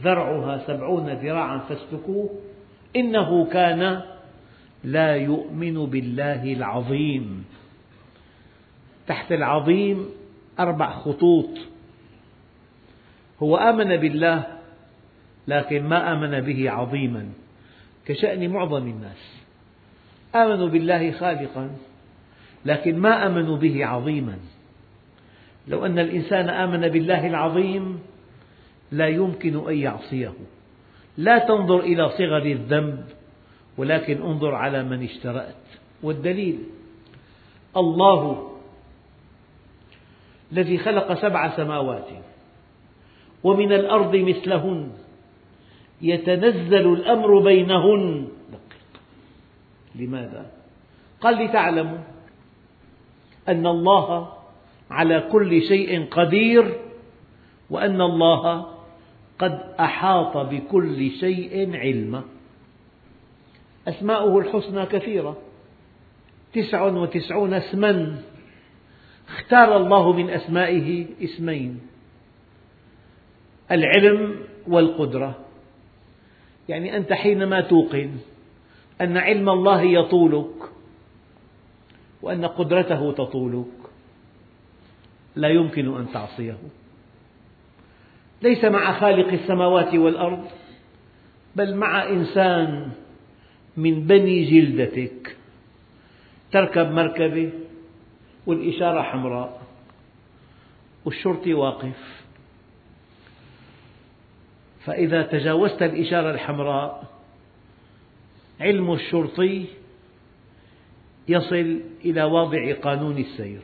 ذرعها 0.00 0.58
سبعون 0.66 1.08
ذراعا 1.08 1.58
فاسلكوه. 1.58 2.30
إنه 2.96 3.44
كان 3.44 4.02
لا 4.84 5.16
يؤمن 5.16 5.86
بالله 5.86 6.52
العظيم. 6.52 7.44
تحت 9.06 9.32
العظيم 9.32 10.06
أربع 10.60 10.90
خطوط. 10.90 11.50
هو 13.42 13.56
آمن 13.56 13.96
بالله 13.96 14.46
لكن 15.48 15.82
ما 15.84 16.12
آمن 16.12 16.40
به 16.40 16.70
عظيما. 16.70 17.43
كشأن 18.06 18.50
معظم 18.50 18.88
الناس. 18.88 19.42
آمنوا 20.34 20.68
بالله 20.68 21.10
خالقا 21.10 21.70
لكن 22.64 22.98
ما 22.98 23.26
آمنوا 23.26 23.56
به 23.56 23.86
عظيما. 23.86 24.38
لو 25.68 25.86
أن 25.86 25.98
الإنسان 25.98 26.48
آمن 26.48 26.88
بالله 26.88 27.26
العظيم 27.26 28.00
لا 28.92 29.08
يمكن 29.08 29.68
أن 29.68 29.76
يعصيه. 29.76 30.32
لا 31.18 31.38
تنظر 31.38 31.80
إلى 31.80 32.08
صغر 32.08 32.46
الذنب 32.46 33.04
ولكن 33.76 34.22
انظر 34.22 34.54
على 34.54 34.82
من 34.82 35.02
اشترأت. 35.02 35.54
والدليل 36.02 36.58
الله 37.76 38.50
الذي 40.52 40.78
خلق 40.78 41.14
سبع 41.14 41.56
سماوات 41.56 42.08
ومن 43.44 43.72
الأرض 43.72 44.16
مثلهن. 44.16 44.90
يتنزل 46.04 46.92
الأمر 46.92 47.38
بينهن. 47.38 48.28
لماذا؟ 49.94 50.50
قال 51.20 51.44
لتعلموا 51.44 51.98
أن 53.48 53.66
الله 53.66 54.32
على 54.90 55.28
كل 55.32 55.62
شيء 55.62 56.06
قدير 56.10 56.80
وأن 57.70 58.00
الله 58.00 58.66
قد 59.38 59.60
أحاط 59.80 60.36
بكل 60.36 61.10
شيء 61.10 61.76
علما. 61.76 62.22
أسماؤه 63.88 64.38
الحسنى 64.38 64.86
كثيرة. 64.86 65.36
تسع 66.52 66.82
وتسعون 66.82 67.54
اسما. 67.54 68.22
اختار 69.28 69.76
الله 69.76 70.12
من 70.12 70.30
أسمائه 70.30 71.06
اسمين 71.24 71.80
العلم 73.70 74.36
والقدرة. 74.68 75.43
يعني 76.68 76.96
أنت 76.96 77.12
حينما 77.12 77.60
توقن 77.60 78.10
أن 79.00 79.16
علم 79.16 79.50
الله 79.50 79.82
يطولك 79.82 80.74
وأن 82.22 82.44
قدرته 82.44 83.12
تطولك 83.12 83.66
لا 85.36 85.48
يمكن 85.48 85.96
أن 85.96 86.06
تعصيه. 86.12 86.56
ليس 88.42 88.64
مع 88.64 89.00
خالق 89.00 89.32
السماوات 89.32 89.94
والأرض 89.94 90.44
بل 91.56 91.74
مع 91.74 92.08
إنسان 92.08 92.90
من 93.76 94.06
بني 94.06 94.44
جلدتك 94.44 95.36
تركب 96.52 96.90
مركبة 96.90 97.52
والإشارة 98.46 99.02
حمراء 99.02 99.62
والشرطي 101.04 101.54
واقف. 101.54 102.23
فإذا 104.84 105.22
تجاوزت 105.22 105.82
الإشارة 105.82 106.30
الحمراء 106.30 107.04
علم 108.60 108.92
الشرطي 108.92 109.64
يصل 111.28 111.80
إلى 112.04 112.22
واضع 112.22 112.74
قانون 112.74 113.18
السير. 113.18 113.60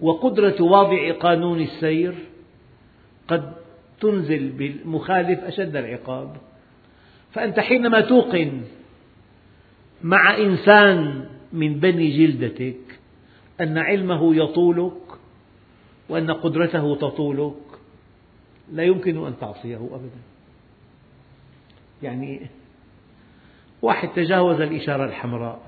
وقدرة 0.00 0.62
واضع 0.62 1.12
قانون 1.12 1.60
السير 1.60 2.14
قد 3.28 3.52
تنزل 4.00 4.48
بالمخالف 4.48 5.44
أشد 5.44 5.76
العقاب. 5.76 6.36
فأنت 7.32 7.60
حينما 7.60 8.00
توقن 8.00 8.62
مع 10.02 10.36
إنسان 10.36 11.28
من 11.52 11.80
بني 11.80 12.26
جلدتك 12.26 13.00
أن 13.60 13.78
علمه 13.78 14.36
يطولك 14.36 14.92
وأن 16.08 16.30
قدرته 16.30 16.96
تطولك 16.96 17.67
لا 18.72 18.82
يمكن 18.82 19.26
أن 19.26 19.34
تعصيه 19.40 19.76
أبدا. 19.76 20.20
يعني 22.02 22.46
واحد 23.82 24.08
تجاوز 24.08 24.60
الإشارة 24.60 25.04
الحمراء 25.04 25.60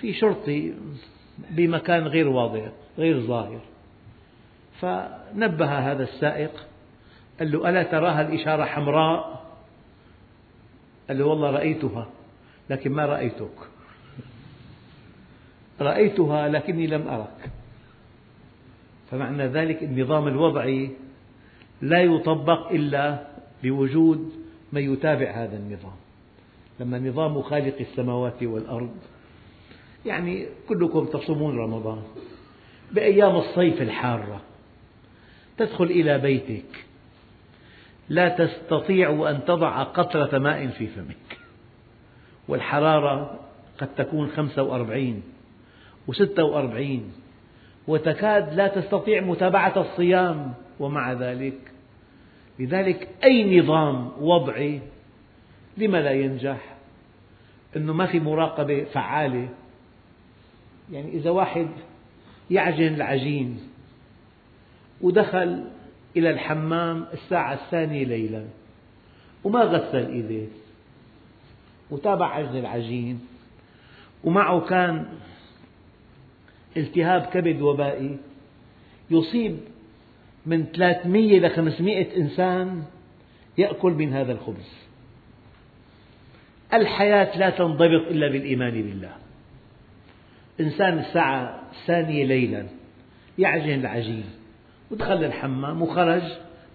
في 0.00 0.12
شرطي 0.12 0.74
بمكان 1.50 2.06
غير 2.06 2.28
واضح 2.28 2.68
غير 2.98 3.20
ظاهر. 3.20 3.60
فنبه 4.80 5.92
هذا 5.92 6.02
السائق 6.02 6.66
قال 7.38 7.52
له 7.52 7.68
ألا 7.68 7.82
تراها 7.82 8.20
الإشارة 8.20 8.64
حمراء؟ 8.64 9.46
قال 11.08 11.18
له 11.18 11.24
والله 11.24 11.50
رأيتها 11.50 12.08
لكن 12.70 12.92
ما 12.92 13.06
رأيتك. 13.06 13.68
رأيتها 15.80 16.48
لكني 16.48 16.86
لم 16.86 17.08
أرك. 17.08 17.50
فمعنى 19.10 19.46
ذلك 19.46 19.82
النظام 19.82 20.28
الوضعي 20.28 20.90
لا 21.82 22.02
يطبق 22.02 22.70
إلا 22.70 23.26
بوجود 23.62 24.32
من 24.72 24.92
يتابع 24.92 25.30
هذا 25.30 25.56
النظام. 25.56 25.96
لما 26.80 26.98
نظام 26.98 27.42
خالق 27.42 27.74
السماوات 27.80 28.42
والأرض 28.42 28.96
يعني 30.06 30.46
كلكم 30.68 31.06
تصومون 31.06 31.58
رمضان 31.58 32.02
بأيام 32.92 33.36
الصيف 33.36 33.82
الحارة 33.82 34.40
تدخل 35.58 35.84
إلى 35.84 36.18
بيتك 36.18 36.84
لا 38.08 38.28
تستطيع 38.28 39.30
أن 39.30 39.44
تضع 39.44 39.82
قطرة 39.82 40.38
ماء 40.38 40.66
في 40.66 40.86
فمك 40.86 41.38
والحرارة 42.48 43.40
قد 43.78 43.88
تكون 43.96 44.28
خمسة 44.28 44.62
وأربعين 44.62 45.22
وستة 46.06 46.44
وأربعين 46.44 47.12
وتكاد 47.88 48.54
لا 48.54 48.68
تستطيع 48.68 49.20
متابعة 49.20 49.72
الصيام. 49.76 50.54
ومع 50.80 51.12
ذلك 51.12 51.58
لذلك 52.58 53.08
أي 53.24 53.60
نظام 53.60 54.12
وضعي 54.20 54.80
لما 55.76 55.98
لا 55.98 56.12
ينجح؟ 56.12 56.74
أنه 57.76 57.92
ما 57.92 58.06
في 58.06 58.20
مراقبة 58.20 58.84
فعالة. 58.84 59.48
يعني 60.92 61.12
إذا 61.12 61.30
واحد 61.30 61.68
يعجن 62.50 62.94
العجين 62.94 63.60
ودخل 65.00 65.64
إلى 66.16 66.30
الحمام 66.30 67.06
الساعة 67.12 67.54
الثانية 67.54 68.04
ليلا 68.04 68.44
وما 69.44 69.60
غسل 69.60 70.06
إيديه 70.06 70.46
وتابع 71.90 72.26
عجن 72.26 72.56
العجين 72.56 73.20
ومعه 74.24 74.60
كان 74.60 75.06
التهاب 76.76 77.22
كبد 77.22 77.60
وبائي 77.62 78.16
يصيب 79.10 79.58
من 80.48 80.64
300 80.64 81.40
ل 81.40 81.50
500 81.50 82.16
إنسان 82.16 82.82
يأكل 83.58 83.92
من 83.92 84.12
هذا 84.12 84.32
الخبز. 84.32 84.72
الحياة 86.74 87.38
لا 87.38 87.50
تنضبط 87.50 88.06
إلا 88.10 88.28
بالإيمان 88.28 88.70
بالله. 88.70 89.12
إنسان 90.60 90.98
الساعة 90.98 91.62
الثانية 91.72 92.24
ليلا 92.24 92.66
يعجن 93.38 93.80
العجين 93.80 94.24
ودخل 94.90 95.24
الحمام 95.24 95.82
وخرج 95.82 96.22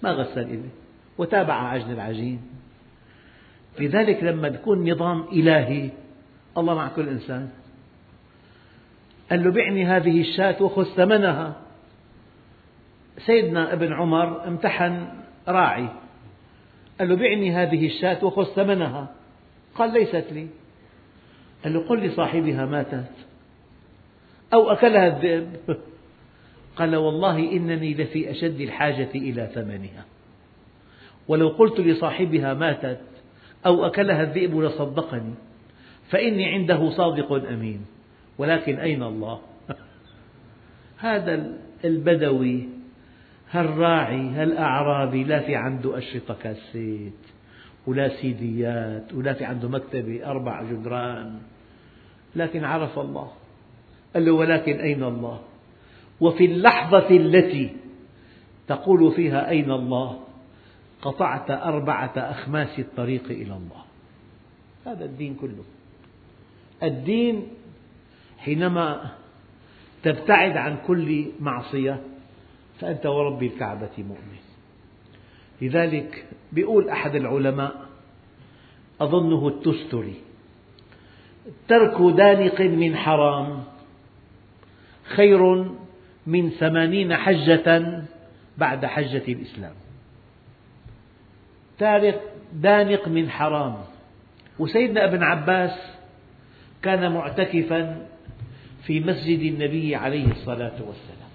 ما 0.04 0.12
غسل 0.12 0.48
إيده 0.48 0.70
وتابع 1.18 1.54
عجن 1.54 1.92
العجين. 1.92 2.42
لذلك 3.80 4.24
لما 4.24 4.48
يكون 4.48 4.92
نظام 4.92 5.22
إلهي 5.32 5.90
الله 6.58 6.76
مع 6.76 6.88
كل 6.88 7.10
إنسان. 7.10 7.50
قال 9.30 9.44
له 9.44 9.52
بعني 9.52 9.86
هذه 9.86 10.22
الشاة 10.22 10.64
وخذ 10.64 10.84
ثمنها. 10.84 11.56
سيدنا 13.18 13.74
ابن 13.74 13.94
عمر 13.94 14.48
امتحن 14.48 15.08
راعي. 15.48 15.90
قال 17.00 17.10
له 17.10 17.16
بعني 17.16 17.52
هذه 17.52 17.86
الشاة 17.86 18.26
وخذ 18.26 18.46
ثمنها. 18.56 19.16
قال 19.76 19.94
ليست 19.94 20.26
لي. 20.32 20.48
قال 21.64 21.74
له 21.74 21.88
قل 21.88 22.00
لصاحبها 22.00 22.66
ماتت. 22.66 23.12
أو 24.54 24.72
أكلها 24.72 25.08
الذئب. 25.08 25.58
قال 26.78 26.96
والله 26.96 27.40
إنني 27.40 27.94
لفي 27.94 28.32
أشد 28.32 28.62
الحاجة 28.62 29.10
إلى 29.16 29.50
ثمنها. 29.56 30.06
ولو 31.28 31.50
قلت 31.50 31.80
لصاحبها 31.80 32.54
ماتت 32.54 33.02
أو 33.66 33.86
أكلها 33.86 34.22
الذئب 34.22 34.60
لصدقني. 34.60 35.34
فإني 36.10 36.46
عنده 36.46 36.90
صادق 36.90 37.32
أمين. 37.32 37.86
ولكن 38.38 38.80
أين 38.80 39.04
الله؟ 39.04 39.42
هذا 40.98 41.58
البدوي 41.86 42.70
هالراعي 43.54 44.30
هالأعرابي 44.30 45.24
لا 45.24 45.40
في 45.40 45.56
عنده 45.56 45.98
أشرطة 45.98 46.34
كاسيت 46.34 47.14
ولا 47.88 48.22
سيديات 48.22 49.14
ولا 49.14 49.34
في 49.34 49.46
عنده 49.46 49.70
مكتبة 49.70 50.26
أربع 50.26 50.64
جدران. 50.64 51.40
لكن 52.36 52.64
عرف 52.64 53.00
الله. 53.00 53.32
قال 54.14 54.26
له 54.26 54.32
ولكن 54.32 54.80
أين 54.80 55.04
الله؟ 55.04 55.40
وفي 56.22 56.46
اللحظة 56.46 57.10
التي 57.10 57.76
تقول 58.68 59.12
فيها 59.12 59.50
أين 59.50 59.72
الله 59.72 60.20
قطعت 61.02 61.52
أربعة 61.52 62.14
أخماس 62.18 62.80
الطريق 62.80 63.24
إلى 63.26 63.54
الله. 63.54 63.84
هذا 64.86 65.06
الدين 65.06 65.36
كله. 65.36 65.64
الدين 66.84 67.48
حينما 68.38 69.12
تبتعد 70.04 70.58
عن 70.58 70.78
كل 70.88 71.26
معصية 71.40 72.02
فأنت 72.80 73.06
ورب 73.06 73.44
الكعبة 73.44 73.90
مؤمن. 73.98 74.40
لذلك 75.62 76.26
يقول 76.58 76.90
أحد 76.90 77.16
العلماء 77.16 77.86
أظنه 79.02 79.48
التستري 79.48 80.16
ترك 81.68 82.16
دانق 82.16 82.62
من 82.62 82.96
حرام 82.96 83.64
خير 85.04 85.72
من 86.28 86.50
ثمانين 86.50 87.16
حجة 87.16 88.02
بعد 88.58 88.86
حجة 88.86 89.24
الإسلام. 89.28 89.74
تارك 91.80 92.22
دانق 92.54 93.08
من 93.08 93.30
حرام. 93.30 93.76
وسيدنا 94.60 95.06
ابن 95.06 95.24
عباس 95.24 95.96
كان 96.82 97.12
معتكفا 97.12 98.08
في 98.84 99.00
مسجد 99.00 99.40
النبي 99.40 99.96
عليه 99.96 100.32
الصلاة 100.32 100.82
والسلام. 100.88 101.33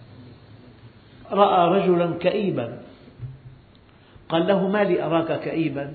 رأى 1.32 1.80
رجلا 1.80 2.18
كئيبا. 2.18 2.78
قال 4.28 4.46
له 4.46 4.68
ما 4.68 4.84
لي 4.84 5.02
أراك 5.02 5.40
كئيبا؟ 5.40 5.94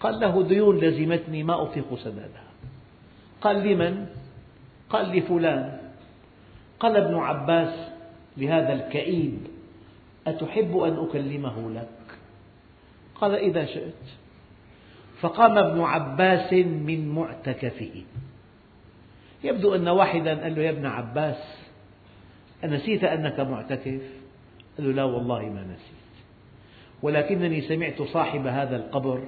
قال 0.00 0.20
له 0.20 0.42
ديون 0.42 0.78
لزمتني 0.78 1.42
ما 1.42 1.62
أطيق 1.62 1.94
سدادها. 1.94 2.50
قال 3.40 3.56
لمن؟ 3.68 4.06
قال 4.90 5.16
لفلان 5.16 5.78
قال 6.80 6.96
ابن 6.96 7.14
عباس 7.14 7.74
لهذا 8.36 8.72
الكئيب 8.72 9.38
أتحب 10.26 10.76
أن 10.76 11.06
أكلمه 11.08 11.70
لك؟ 11.70 12.18
قال 13.14 13.34
إذا 13.34 13.64
شئت. 13.64 14.04
فقام 15.20 15.58
ابن 15.58 15.80
عباس 15.80 16.52
من 16.52 17.08
معتكفه. 17.14 18.02
يبدو 19.44 19.74
أن 19.74 19.88
واحدا 19.88 20.42
قال 20.42 20.54
له 20.54 20.62
يا 20.62 20.70
ابن 20.70 20.86
عباس 20.86 21.58
أنسيت 22.64 23.04
أنك 23.04 23.40
معتكف؟ 23.40 24.21
قال 24.78 24.86
له 24.86 24.92
لا 24.92 25.04
والله 25.04 25.40
ما 25.40 25.62
نسيت. 25.62 26.02
ولكنني 27.02 27.60
سمعت 27.60 28.02
صاحب 28.02 28.46
هذا 28.46 28.76
القبر 28.76 29.22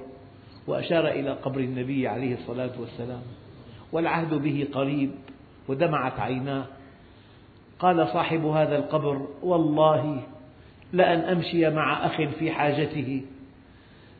وأشار 0.67 1.07
إلى 1.07 1.31
قبر 1.31 1.59
النبي 1.59 2.07
عليه 2.07 2.33
الصلاة 2.33 2.71
والسلام 2.79 3.21
والعهد 3.91 4.33
به 4.33 4.67
قريب 4.73 5.11
ودمعت 5.67 6.19
عيناه. 6.19 6.65
قال 7.79 8.07
صاحب 8.07 8.45
هذا 8.45 8.77
القبر 8.77 9.27
والله 9.43 10.23
لأن 10.93 11.19
أمشي 11.19 11.69
مع 11.69 12.05
أخ 12.05 12.21
في 12.39 12.51
حاجته. 12.51 13.21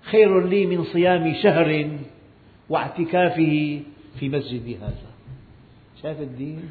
خير 0.02 0.48
لي 0.48 0.66
من 0.66 0.84
صيام 0.84 1.34
شهر 1.44 1.90
واعتكافه 2.70 3.82
في 4.20 4.30
مسجد 4.30 4.78
هذا. 4.82 5.12
شايف 6.02 6.22
الدين. 6.22 6.70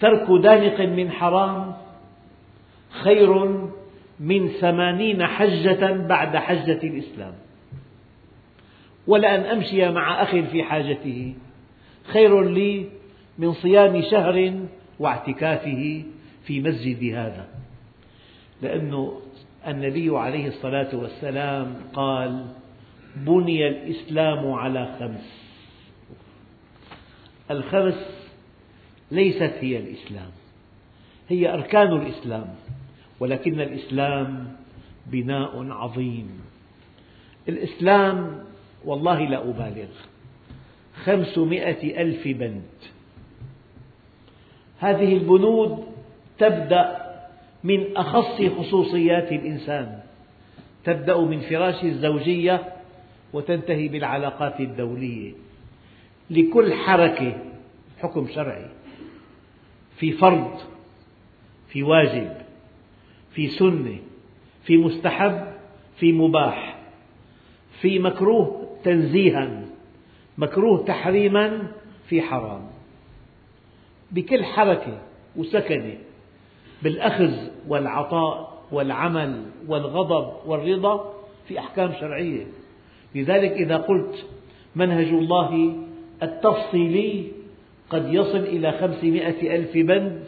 ترك 0.00 0.42
دانق 0.42 0.80
من 0.80 1.10
حرام 1.10 1.74
خير 3.04 3.60
من 4.20 4.48
ثمانين 4.48 5.26
حجة 5.26 5.92
بعد 5.92 6.36
حجة 6.36 6.80
الإسلام. 6.84 7.34
ولأن 9.06 9.40
أمشي 9.40 9.88
مع 9.88 10.22
أخ 10.22 10.30
في 10.30 10.62
حاجته 10.62 11.34
خير 12.04 12.42
لي 12.44 12.86
من 13.38 13.52
صيام 13.52 14.02
شهر 14.02 14.54
واعتكافه 14.98 16.04
في 16.44 16.60
مسجد 16.60 17.14
هذا. 17.14 17.48
لأن 18.62 19.10
النبي 19.68 20.18
عليه 20.18 20.48
الصلاة 20.48 20.96
والسلام 20.96 21.74
قال 21.92 22.46
بني 23.16 23.68
الإسلام 23.68 24.52
على 24.52 24.96
خمس. 25.00 25.50
الخمس 27.50 28.28
ليست 29.10 29.54
هي 29.60 29.78
الإسلام 29.78 30.30
هي 31.28 31.54
أركان 31.54 31.92
الإسلام. 31.92 32.54
ولكن 33.20 33.60
الإسلام 33.60 34.56
بناء 35.06 35.70
عظيم. 35.70 36.40
الإسلام 37.48 38.44
والله 38.84 39.20
لا 39.28 39.38
أبالغ. 39.48 39.88
خمسمائة 41.04 42.02
ألف 42.02 42.28
بند 42.28 42.62
هذه 44.78 45.12
البنود 45.12 45.84
تبدأ 46.38 47.10
من 47.64 47.96
أخص 47.96 48.42
خصوصيات 48.42 49.32
الإنسان. 49.32 50.00
تبدأ 50.84 51.20
من 51.20 51.40
فراش 51.40 51.84
الزوجية 51.84 52.72
وتنتهي 53.32 53.88
بالعلاقات 53.88 54.60
الدولية. 54.60 55.32
لكل 56.30 56.74
حركة 56.74 57.36
حكم 58.02 58.28
شرعي. 58.34 58.66
في 59.96 60.12
فرض 60.12 60.58
في 61.68 61.82
واجب. 61.82 62.39
في 63.32 63.48
سنة 63.48 63.98
في 64.62 64.76
مستحب 64.76 65.46
في 65.96 66.12
مباح 66.12 66.78
في 67.80 67.98
مكروه 67.98 68.66
تنزيها 68.84 69.64
مكروه 70.38 70.84
تحريما 70.84 71.66
في 72.08 72.22
حرام. 72.22 72.62
بكل 74.10 74.44
حركة 74.44 74.98
وسكنة 75.36 75.98
بالأخذ 76.82 77.32
والعطاء 77.68 78.62
والعمل 78.72 79.42
والغضب 79.68 80.48
والرضا 80.48 81.14
في 81.48 81.58
أحكام 81.58 81.92
شرعية. 82.00 82.46
لذلك 83.14 83.52
إذا 83.52 83.76
قلت 83.76 84.26
منهج 84.76 85.06
الله 85.06 85.76
التفصيلي 86.22 87.26
قد 87.90 88.14
يصل 88.14 88.38
إلى 88.38 88.72
خمسمائة 88.72 89.56
ألف 89.56 89.72
بند 89.74 90.24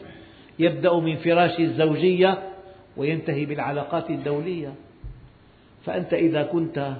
يبدأ 0.59 0.95
من 0.95 1.17
فراش 1.17 1.61
الزوجية 1.61 2.52
وينتهي 2.97 3.45
بالعلاقات 3.45 4.11
الدولية. 4.11 4.75
فأنت 5.85 6.13
إذا 6.13 6.43
كنت 6.43 6.97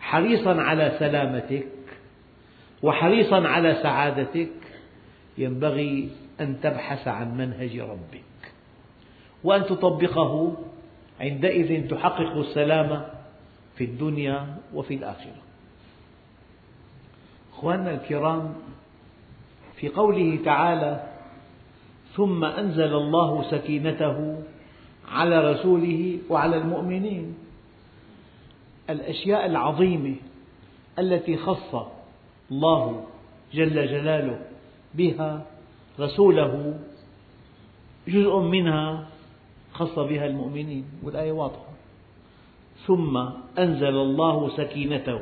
حريصا 0.00 0.60
على 0.60 0.96
سلامتك 0.98 1.66
وحريصا 2.82 3.48
على 3.48 3.74
سعادتك 3.82 4.50
ينبغي 5.38 6.10
أن 6.40 6.60
تبحث 6.60 7.08
عن 7.08 7.36
منهج 7.36 7.78
ربك. 7.78 8.52
وأن 9.44 9.64
تطبقه 9.64 10.56
عندئذ 11.20 11.88
تحقق 11.88 12.36
السلامة 12.36 13.06
في 13.76 13.84
الدنيا 13.84 14.56
وفي 14.74 14.94
الآخرة. 14.94 15.44
أخواننا 17.52 17.90
الكرام 17.90 18.54
في 19.76 19.88
قوله 19.88 20.38
تعالى 20.44 21.14
ثم 22.16 22.44
أنزل 22.44 22.94
الله 22.94 23.50
سكينته 23.50 24.42
على 25.08 25.52
رسوله 25.52 26.18
وعلى 26.30 26.56
المؤمنين. 26.56 27.34
الأشياء 28.90 29.46
العظيمة 29.46 30.16
التي 30.98 31.36
خص 31.36 31.74
الله 32.50 33.04
جل 33.54 33.86
جلاله 33.86 34.40
بها 34.94 35.46
رسوله 36.00 36.78
جزء 38.08 38.38
منها 38.38 39.06
خص 39.72 39.98
بها 39.98 40.26
المؤمنين 40.26 40.84
والآية 41.02 41.32
واضحة. 41.32 41.74
ثم 42.86 43.16
أنزل 43.58 43.96
الله 43.96 44.56
سكينته 44.56 45.20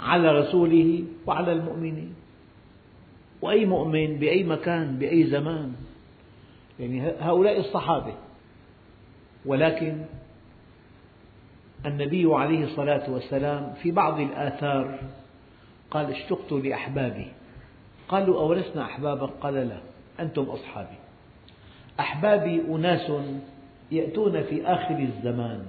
على 0.00 0.38
رسوله 0.40 1.04
وعلى 1.26 1.52
المؤمنين. 1.52 2.14
وأي 3.42 3.66
مؤمن 3.66 4.18
بأي 4.18 4.44
مكان 4.44 4.98
بأي 4.98 5.24
زمان. 5.24 5.72
يعني 6.80 7.12
هؤلاء 7.20 7.60
الصحابة 7.60 8.14
ولكن 9.46 10.04
النبي 11.86 12.34
عليه 12.34 12.64
الصلاة 12.64 13.10
والسلام 13.10 13.74
في 13.82 13.90
بعض 13.90 14.20
الآثار 14.20 14.98
قال 15.90 16.10
اشتقت 16.10 16.52
لأحبابي. 16.52 17.26
قالوا 18.08 18.40
أولسنا 18.40 18.84
أحبابا؟ 18.84 19.26
قال 19.26 19.54
لا 19.54 19.78
أنتم 20.20 20.42
أصحابي. 20.42 20.96
أحبابي 22.00 22.62
أناس 22.68 23.12
يأتون 23.92 24.42
في 24.42 24.66
آخر 24.66 24.98
الزمان. 24.98 25.66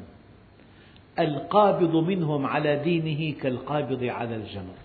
القابض 1.19 1.95
منهم 1.95 2.45
على 2.45 2.75
دينه 2.75 3.39
كالقابض 3.39 4.03
على 4.03 4.35
الجمر. 4.35 4.77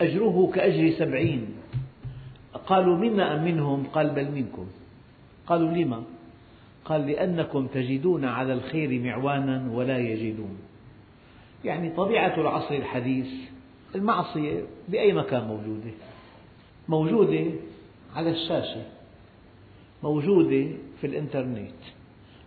أجره 0.00 0.50
كأجر 0.54 0.90
سبعين. 0.98 1.46
قالوا 2.66 2.96
منا 2.96 3.34
أم 3.34 3.44
منهم؟ 3.44 3.86
قال 3.92 4.10
بل 4.10 4.30
منكم. 4.30 4.66
قالوا 5.46 5.70
لما؟ 5.70 6.02
قال 6.84 7.06
لأنكم 7.06 7.66
تجدون 7.66 8.24
على 8.24 8.52
الخير 8.52 9.00
معوانا 9.00 9.68
ولا 9.72 9.98
يجدون. 9.98 10.58
يعني 11.64 11.90
طبيعة 11.90 12.40
العصر 12.40 12.74
الحديث 12.74 13.26
المعصية 13.94 14.64
بأي 14.88 15.12
مكان 15.12 15.44
موجودة؟ 15.44 15.90
موجودة 16.88 17.44
على 18.14 18.30
الشاشة 18.30 18.82
موجودة 20.02 20.66
في 21.00 21.06
الإنترنت 21.06 21.80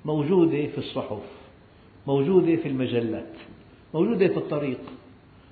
موجودة 0.06 0.68
في 0.68 0.78
الصحف 0.78 1.24
موجودة 2.08 2.56
في 2.56 2.68
المجلات 2.68 3.34
موجودة 3.94 4.28
في 4.28 4.38
الطريق 4.38 4.80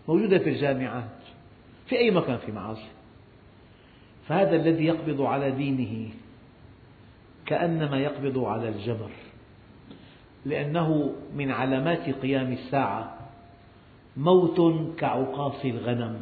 موجودة 0.07 0.37
في 0.37 0.49
الجامعات 0.49 1.17
في 1.87 1.97
أي 1.97 2.11
مكان 2.11 2.37
في 2.37 2.51
معاصي. 2.51 2.87
فهذا 4.27 4.55
الذي 4.55 4.85
يقبض 4.85 5.21
على 5.21 5.51
دينه 5.51 6.09
كأنما 7.45 7.97
يقبض 7.97 8.39
على 8.39 8.69
الجمر 8.69 9.11
لأنه 10.45 11.15
من 11.35 11.51
علامات 11.51 12.09
قيام 12.09 12.51
الساعة 12.51 13.17
موت 14.17 14.61
كعقاص 14.97 15.65
الغنم. 15.65 16.17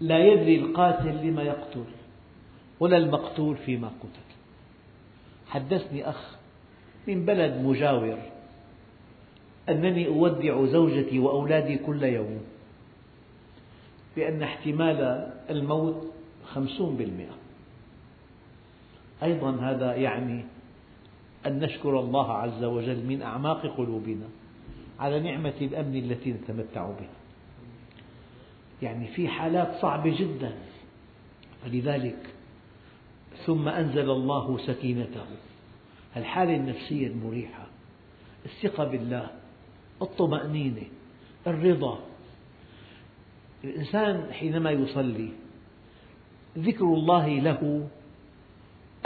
لا 0.00 0.18
يدري 0.18 0.56
القاتل 0.56 1.26
لما 1.26 1.42
يقتل 1.42 1.84
ولا 2.80 2.96
المقتول 2.96 3.56
فيما 3.56 3.88
قتل. 3.88 4.26
حدثني 5.48 6.08
أخ 6.08 6.36
من 7.08 7.24
بلد 7.24 7.64
مجاور 7.64 8.18
أنني 9.68 10.06
أودع 10.06 10.64
زوجتي 10.64 11.18
وأولادي 11.18 11.78
كل 11.78 12.02
يوم 12.02 12.40
بأن 14.16 14.42
احتمال 14.42 15.30
الموت 15.50 16.06
خمسون 16.44 16.96
بالمئة. 16.96 17.35
أيضا 19.22 19.50
هذا 19.50 19.94
يعني 19.94 20.44
أن 21.46 21.58
نشكر 21.58 22.00
الله 22.00 22.32
عز 22.32 22.64
وجل 22.64 23.06
من 23.06 23.22
أعماق 23.22 23.66
قلوبنا 23.76 24.26
على 24.98 25.20
نعمة 25.20 25.54
الأمن 25.60 25.96
التي 25.96 26.32
نتمتع 26.32 26.86
بها. 26.86 27.16
يعني 28.82 29.06
في 29.06 29.28
حالات 29.28 29.82
صعبة 29.82 30.18
جدا. 30.18 30.52
فلذلك 31.64 32.34
ثم 33.46 33.68
أنزل 33.68 34.10
الله 34.10 34.58
سكينته. 34.58 35.24
الحالة 36.16 36.56
النفسية 36.56 37.06
المريحة 37.06 37.66
الثقة 38.44 38.84
بالله 38.84 39.30
الطمأنينة 40.02 40.82
الرضا. 41.46 41.98
الإنسان 43.64 44.32
حينما 44.32 44.70
يصلي 44.70 45.28
ذكر 46.58 46.84
الله 46.84 47.28
له 47.28 47.88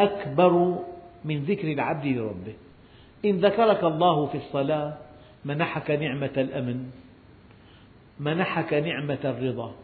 أكبر 0.00 0.78
من 1.24 1.44
ذكر 1.44 1.72
العبد 1.72 2.06
لربه. 2.06 2.54
إن 3.24 3.38
ذكرك 3.38 3.84
الله 3.84 4.26
في 4.26 4.38
الصلاة 4.38 4.96
منحك 5.44 5.90
نعمة 5.90 6.30
الأمن 6.36 6.90
منحك 8.20 8.74
نعمة 8.74 9.18
الرضا 9.24 9.74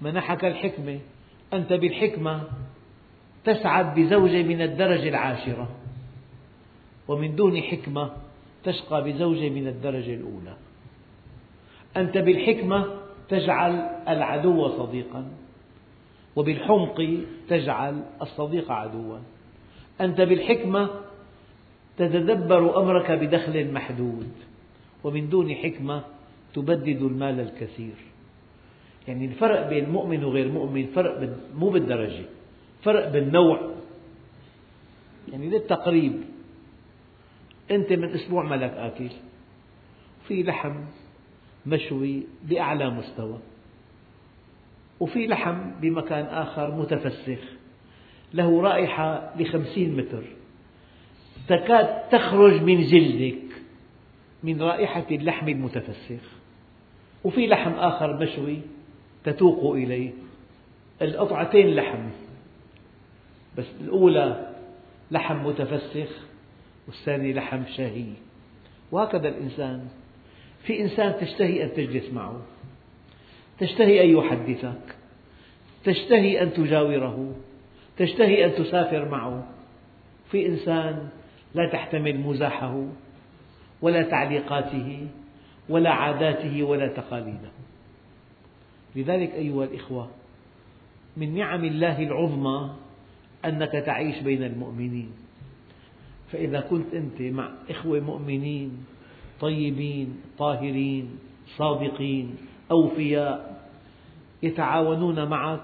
منحك 0.00 0.44
الحكمة. 0.44 0.98
أنت 1.52 1.72
بالحكمة 1.72 2.42
تسعد 3.44 3.94
بزوجة 3.94 4.42
من 4.42 4.62
الدرجة 4.62 5.08
العاشرة 5.08 5.68
ومن 7.08 7.36
دون 7.36 7.62
حكمة 7.62 8.10
تشقى 8.64 9.04
بزوجة 9.04 9.48
من 9.48 9.66
الدرجة 9.66 10.14
الأولى. 10.14 10.56
أنت 11.96 12.18
بالحكمة 12.18 12.86
تجعل 13.28 13.72
العدو 14.08 14.68
صديقا. 14.68 15.24
وبالحمق 16.36 17.24
تجعل 17.48 18.02
الصديق 18.22 18.70
عدوا. 18.70 19.18
أنت 20.00 20.20
بالحكمة 20.20 20.90
تتدبر 21.98 22.82
أمرك 22.82 23.10
بدخل 23.10 23.72
محدود 23.72 24.32
ومن 25.04 25.28
دون 25.28 25.54
حكمة 25.54 26.04
تبدد 26.54 27.02
المال 27.02 27.40
الكثير. 27.40 27.94
يعني 29.08 29.24
الفرق 29.24 29.68
بين 29.68 29.90
مؤمن 29.90 30.24
وغير 30.24 30.48
مؤمن 30.48 30.86
فرق 30.86 31.38
مو 31.54 31.70
بالدرجة 31.70 32.24
فرق 32.82 33.08
بالنوع. 33.08 33.74
يعني 35.32 35.50
للتقريب 35.50 36.20
أنت 37.70 37.92
من 37.92 38.14
أسبوع 38.14 38.44
ما 38.44 38.54
لك 38.54 38.70
آكل 38.70 39.08
في 40.28 40.42
لحم 40.42 40.74
مشوي 41.66 42.22
بأعلى 42.42 42.90
مستوى. 42.90 43.38
وفي 45.00 45.26
لحم 45.26 45.70
بمكان 45.80 46.24
آخر 46.24 46.74
متفسخ 46.74 47.38
له 48.34 48.62
رائحة 48.62 49.34
لخمسين 49.38 49.96
متر. 49.96 50.22
تكاد 51.48 52.08
تخرج 52.08 52.62
من 52.62 52.82
جلدك 52.82 53.42
من 54.42 54.62
رائحة 54.62 55.06
اللحم 55.10 55.48
المتفسخ. 55.48 56.22
وفي 57.24 57.46
لحم 57.46 57.72
آخر 57.72 58.16
مشوي 58.16 58.58
تتوق 59.24 59.74
إليه. 59.74 60.10
القطعتين 61.02 61.74
لحم 61.74 62.08
بس 63.58 63.66
الأولى 63.80 64.54
لحم 65.10 65.46
متفسخ 65.46 66.10
والثاني 66.86 67.32
لحم 67.32 67.62
شهي. 67.76 68.12
وهكذا 68.92 69.28
الإنسان 69.28 69.88
في 70.62 70.80
إنسان 70.80 71.20
تشتهي 71.20 71.64
أن 71.64 71.72
تجلس 71.72 72.12
معه. 72.12 72.40
تشتهي 73.60 74.04
أن 74.04 74.10
يحدثك 74.10 74.96
تشتهي 75.84 76.42
أن 76.42 76.52
تجاوره 76.52 77.34
تشتهي 77.96 78.44
أن 78.44 78.54
تسافر 78.54 79.08
معه. 79.08 79.46
في 80.30 80.46
إنسان 80.46 81.08
لا 81.54 81.68
تحتمل 81.72 82.20
مزاحه 82.20 82.86
ولا 83.82 84.02
تعليقاته 84.02 85.06
ولا 85.68 85.90
عاداته 85.90 86.62
ولا 86.62 86.88
تقاليده. 86.88 87.50
لذلك 88.96 89.34
أيها 89.34 89.64
الإخوة 89.64 90.10
من 91.16 91.34
نعم 91.34 91.64
الله 91.64 92.02
العظمى 92.02 92.70
أنك 93.44 93.72
تعيش 93.72 94.18
بين 94.18 94.42
المؤمنين. 94.42 95.10
فإذا 96.32 96.60
كنت 96.60 96.94
أنت 96.94 97.22
مع 97.22 97.50
إخوة 97.70 98.00
مؤمنين 98.00 98.84
طيبين 99.40 100.20
طاهرين 100.38 101.18
صادقين 101.56 102.36
أوفياء 102.70 103.49
يتعاونون 104.42 105.28
معك. 105.28 105.60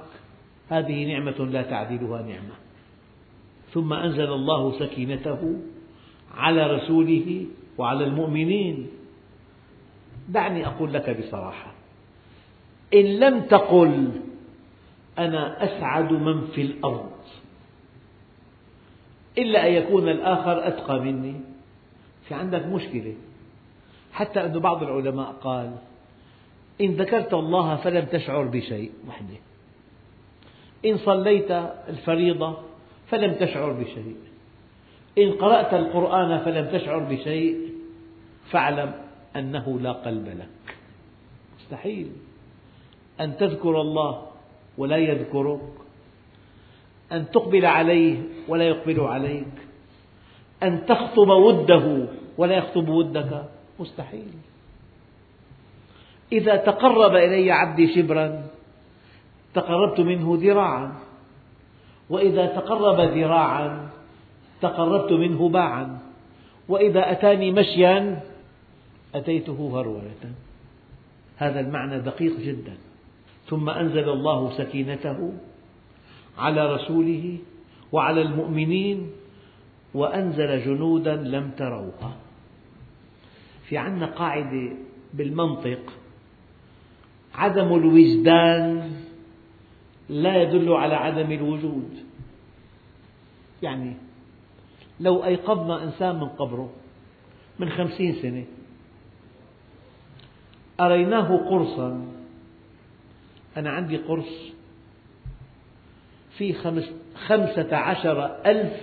هذه 0.68 1.04
نعمة 1.04 1.38
لا 1.50 1.62
تعدلها 1.62 2.22
نعمة. 2.22 2.54
ثم 3.72 3.92
أنزل 3.92 4.32
الله 4.32 4.78
سكينته 4.78 5.56
على 6.34 6.66
رسوله 6.66 7.46
وعلى 7.78 8.04
المؤمنين. 8.04 8.86
دعني 10.28 10.66
أقول 10.66 10.94
لك 10.94 11.18
بصراحة 11.20 11.72
إن 12.94 13.04
لم 13.04 13.40
تقل 13.40 14.10
أنا 15.18 15.64
أسعد 15.64 16.12
من 16.12 16.46
في 16.46 16.62
الأرض 16.62 17.10
إلا 19.38 19.66
أن 19.66 19.72
يكون 19.72 20.08
الآخر 20.08 20.68
أتقى 20.68 21.00
مني. 21.00 21.40
في 22.28 22.34
عندك 22.34 22.66
مشكلة. 22.66 23.14
حتى 24.12 24.44
أن 24.44 24.58
بعض 24.58 24.82
العلماء 24.82 25.32
قال 25.32 25.76
إن 26.80 26.96
ذكرت 26.96 27.34
الله 27.34 27.76
فلم 27.76 28.04
تشعر 28.04 28.44
بشيء 28.44 28.92
وحده. 29.08 29.36
إن 30.84 30.98
صليت 30.98 31.50
الفريضة 31.88 32.56
فلم 33.08 33.32
تشعر 33.32 33.72
بشيء. 33.72 34.16
إن 35.18 35.32
قرأت 35.32 35.74
القرآن 35.74 36.38
فلم 36.38 36.78
تشعر 36.78 36.98
بشيء 36.98 37.56
فاعلم 38.50 38.92
أنه 39.36 39.80
لا 39.80 39.92
قلب 39.92 40.28
لك. 40.28 40.74
مستحيل. 41.58 42.12
أن 43.20 43.36
تذكر 43.36 43.80
الله 43.80 44.26
ولا 44.78 44.96
يذكرك. 44.96 45.60
أن 47.12 47.30
تقبل 47.30 47.66
عليه 47.66 48.18
ولا 48.48 48.64
يقبل 48.64 49.00
عليك. 49.00 49.54
أن 50.62 50.86
تخطب 50.86 51.28
وده 51.28 52.06
ولا 52.38 52.54
يخطب 52.54 52.88
ودك. 52.88 53.44
مستحيل. 53.80 54.32
إذا 56.32 56.56
تقرب 56.56 57.14
إلي 57.14 57.50
عبدي 57.50 57.94
شبرا 57.94 58.46
تقربت 59.54 60.00
منه 60.00 60.38
ذراعا. 60.40 60.92
وإذا 62.10 62.46
تقرب 62.46 63.00
ذراعا 63.00 63.88
تقربت 64.60 65.12
منه 65.12 65.48
باعا. 65.48 65.98
وإذا 66.68 67.12
أتاني 67.12 67.50
مشيا 67.50 68.20
أتيته 69.14 69.70
هرولة. 69.74 70.32
هذا 71.36 71.60
المعنى 71.60 72.00
دقيق 72.00 72.40
جدا. 72.40 72.74
ثم 73.48 73.70
أنزل 73.70 74.08
الله 74.08 74.58
سكينته 74.58 75.32
على 76.38 76.74
رسوله 76.74 77.38
وعلى 77.92 78.22
المؤمنين 78.22 79.10
وأنزل 79.94 80.64
جنودا 80.64 81.14
لم 81.16 81.50
تروها. 81.50 82.16
في 83.68 83.78
عندنا 83.78 84.06
قاعدة 84.06 84.70
بالمنطق 85.14 85.78
عدم 87.36 87.74
الوجدان 87.74 88.92
لا 90.08 90.42
يدل 90.42 90.72
على 90.72 90.94
عدم 90.94 91.32
الوجود. 91.32 91.90
يعني 93.62 93.96
لو 95.00 95.24
أيقظنا 95.24 95.84
إنسان 95.84 96.16
من 96.16 96.28
قبره 96.28 96.70
من 97.58 97.70
خمسين 97.70 98.14
سنة 98.22 98.44
أريناه 100.80 101.36
قرصا 101.36 102.06
أنا 103.56 103.70
عندي 103.70 103.96
قرص 103.96 104.52
في 106.38 106.52
خمسة 107.28 107.76
عشر 107.76 108.46
ألف 108.46 108.80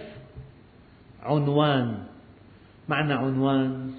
عنوان. 1.21 2.03
معنى 2.89 3.13
عنوان 3.13 3.93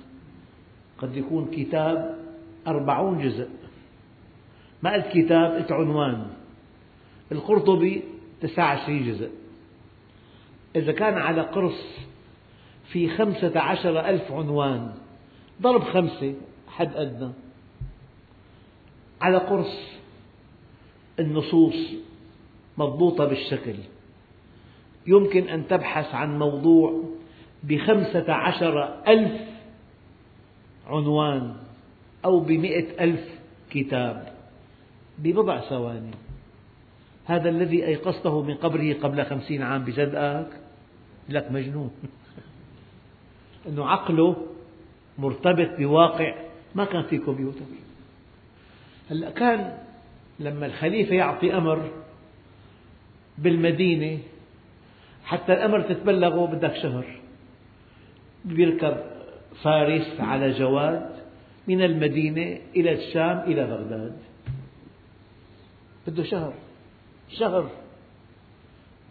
قد 0.99 1.17
يكون 1.17 1.51
كتاب 1.51 2.19
أربعون 2.67 3.23
جزء. 3.23 3.49
ما 4.85 4.93
قلت 4.93 5.07
كتاب 5.07 5.53
قلت 5.53 5.73
عنوان. 5.73 6.27
القرطبي 7.33 8.03
تسعة 8.41 8.79
وعشرين 8.79 9.13
جزء. 9.13 9.31
إذا 10.77 10.93
كان 10.93 11.15
على 11.15 11.41
قرص 11.41 11.99
في 12.93 13.09
خمسة 13.09 13.61
عشر 13.61 14.09
ألف 14.09 14.33
عنوان 14.33 14.95
ضرب 15.63 15.83
خمسة 15.83 16.35
حد 16.69 16.97
أدنى. 16.97 17.33
على 19.21 19.37
قرص 19.37 19.79
النصوص 21.21 21.77
مضبوطة 22.79 23.25
بالشكل. 23.25 23.75
يمكن 25.07 25.49
أن 25.49 25.69
تبحث 25.69 26.15
عن 26.15 26.39
موضوع 26.39 27.05
بخمسة 27.63 28.33
عشر 28.33 29.03
ألف 29.09 29.41
عنوان 30.87 31.57
أو 32.25 32.41
بمئة 32.41 33.05
ألف 33.05 33.39
كتاب. 33.71 34.34
ببضع 35.19 35.61
ثواني 35.61 36.11
هذا 37.25 37.49
الذي 37.49 37.87
أيقظته 37.87 38.43
من 38.43 38.55
قبره 38.55 38.93
قبل 38.93 39.25
خمسين 39.25 39.63
عام 39.63 39.85
بصدقك 39.85 40.49
لك 41.29 41.51
مجنون. 41.51 41.91
أنه 43.69 43.87
عقله 43.87 44.37
مرتبط 45.19 45.79
بواقع 45.79 46.35
ما 46.75 46.85
كان 46.85 47.03
في 47.03 47.19
كمبيوتر. 47.19 47.65
هلأ 49.11 49.31
كان 49.31 49.79
لما 50.41 50.67
الخليفة 50.67 51.15
يعطي 51.15 51.57
أمر 51.57 51.91
بالمدينة 53.39 54.19
حتى 55.25 55.53
الأمر 55.53 55.81
تتبلغه 55.81 56.47
بدك 56.47 56.75
شهر. 56.75 57.21
يركب 58.47 58.97
فارس 59.63 60.21
على 60.21 60.51
جواد 60.51 61.11
من 61.69 61.83
المدينة 61.83 62.59
إلى 62.77 62.93
الشام 62.93 63.39
إلى 63.39 63.67
بغداد. 63.67 64.17
بده 66.07 66.25
شهر. 66.25 66.53
شهر. 67.29 67.71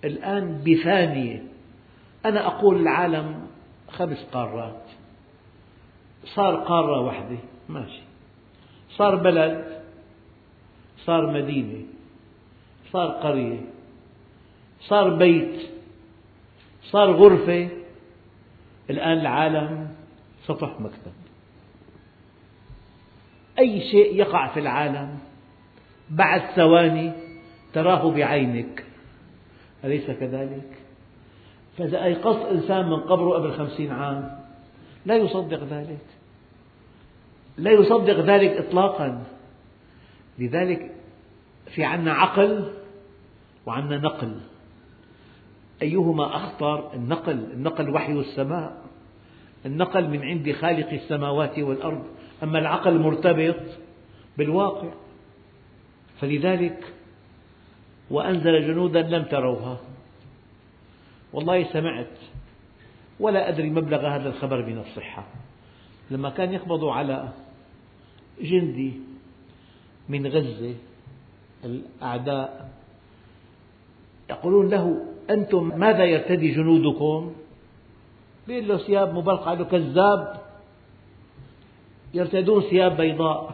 الآن 0.04 0.64
بثانية. 0.68 1.44
أنا 2.26 2.48
أقول 2.48 2.82
العالم 2.82 3.48
خمس 3.90 4.26
قارات. 4.32 4.84
صار 6.26 6.56
قارة 6.56 7.02
واحدة. 7.02 7.38
ماشي. 7.70 8.02
صار 8.90 9.16
بلد. 9.16 9.84
صار 11.06 11.32
مدينة. 11.32 11.84
صار 12.92 13.08
قرية. 13.08 13.60
صار 14.82 15.10
بيت. 15.16 15.70
صار 16.84 17.12
غرفة. 17.12 17.70
الآن 18.90 19.20
العالم 19.20 19.96
سطح 20.46 20.80
مكتب. 20.80 21.14
أي 23.60 23.82
شيء 23.92 24.16
يقع 24.16 24.48
في 24.48 24.60
العالم 24.60 25.20
بعد 26.14 26.42
ثواني 26.56 27.12
تراه 27.74 28.12
بعينك. 28.12 28.84
أليس 29.86 30.12
كذلك؟ 30.12 30.70
فإذا 31.78 32.04
أيقظت 32.04 32.46
إنسان 32.46 32.90
من 32.90 33.00
قبره 33.00 33.30
قبل 33.30 33.52
خمسين 33.52 33.92
عام. 33.92 34.40
لا 35.06 35.16
يصدق 35.16 35.64
ذلك. 35.64 36.06
لا 37.58 37.72
يصدق 37.72 38.20
ذلك 38.20 38.52
إطلاقا. 38.52 39.24
لذلك 40.40 40.92
في 41.76 41.84
عنا 41.84 42.14
عقل 42.14 42.74
وعنا 43.66 43.98
نقل. 43.98 44.40
أيهما 45.82 46.36
أخطر؟ 46.36 46.94
النقل 46.94 47.52
النقل 47.54 47.90
وحي 47.90 48.12
السماء. 48.12 48.82
النقل 49.66 50.10
من 50.10 50.24
عند 50.24 50.52
خالق 50.52 50.90
السماوات 50.90 51.60
والأرض. 51.60 52.04
أما 52.44 52.60
العقل 52.60 53.00
مرتبط 53.00 53.56
بالواقع. 54.38 54.90
فلذلك 56.24 56.94
وأنزل 58.12 58.68
جنودا 58.68 59.02
لم 59.02 59.24
تروها. 59.24 59.78
والله 61.34 61.74
سمعت 61.74 62.16
ولا 63.20 63.50
أدري 63.50 63.70
مبلغ 63.70 64.08
هذا 64.08 64.30
الخبر 64.30 64.66
من 64.66 64.80
الصحة 64.80 65.24
لما 66.12 66.30
كان 66.30 66.54
يقبض 66.54 66.86
على 66.86 67.30
جندي 68.42 68.94
من 70.10 70.28
غزة 70.28 70.76
الأعداء 71.66 72.72
يقولون 74.30 74.70
له 74.70 75.06
أنتم 75.30 75.80
ماذا 75.80 76.06
يرتدي 76.06 76.52
جنودكم؟ 76.52 77.34
بيقول 78.48 78.68
له 78.68 78.78
ثياب 78.78 79.16
مبرقعة 79.16 79.46
قال 79.46 79.60
له 79.60 79.66
كذاب. 79.66 80.42
يرتدون 82.14 82.62
ثياب 82.62 82.98
بيضاء. 82.98 83.54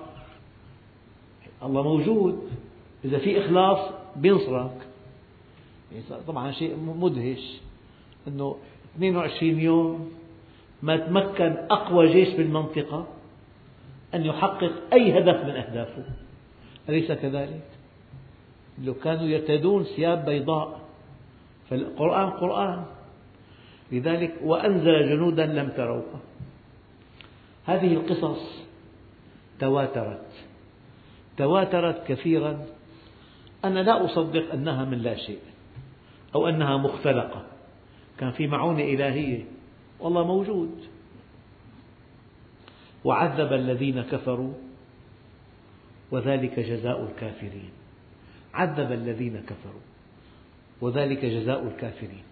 الله 1.64 1.84
موجود. 1.84 2.59
إذا 3.06 3.18
في 3.18 3.46
إخلاص 3.46 3.92
بينصرك. 4.16 4.78
يعني 5.92 6.04
طبعا 6.28 6.52
شيء 6.52 6.76
مدهش. 6.76 7.62
أنه 8.28 8.58
22 8.96 9.60
يوم 9.60 10.12
ما 10.82 10.98
تمكن 10.98 11.58
أقوى 11.72 12.14
جيش 12.14 12.30
بالمنطقة 12.36 13.08
أن 14.14 14.26
يحقق 14.26 14.72
أي 14.94 15.20
هدف 15.20 15.46
من 15.46 15.50
أهدافه. 15.50 16.04
أليس 16.90 17.12
كذلك؟ 17.12 17.66
لو 18.84 18.94
كانوا 18.94 19.26
يرتدون 19.26 19.84
ثياب 19.84 20.26
بيضاء 20.26 20.80
فالقرآن 21.70 22.30
قرآن. 22.30 22.86
لذلك 23.92 24.36
وأنزل 24.44 25.10
جنودا 25.10 25.46
لم 25.46 25.70
تروها 25.70 26.20
هذه 27.66 27.94
القصص 27.94 28.64
تواترت. 29.60 30.26
تواترت 31.38 32.08
كثيرا. 32.08 32.66
أنا 33.66 33.80
لا 33.80 34.06
أصدق 34.06 34.54
أنها 34.54 34.86
من 34.86 34.98
لا 34.98 35.16
شيء 35.16 35.40
أو 36.36 36.48
أنها 36.48 36.78
مختلقة. 36.78 37.46
كان 38.18 38.32
في 38.32 38.48
معونة 38.48 38.84
إلهية. 38.84 39.44
والله 40.00 40.24
موجود. 40.24 40.80
وعذب 43.04 43.54
الذين 43.54 44.02
كفروا 44.02 44.54
وذلك 46.12 46.60
جزاء 46.60 47.04
الكافرين. 47.04 47.70
عذب 48.54 48.92
الذين 48.92 49.42
كفروا 49.42 49.82
وذلك 50.82 51.26
جزاء 51.26 51.64
الكافرين. 51.68 52.24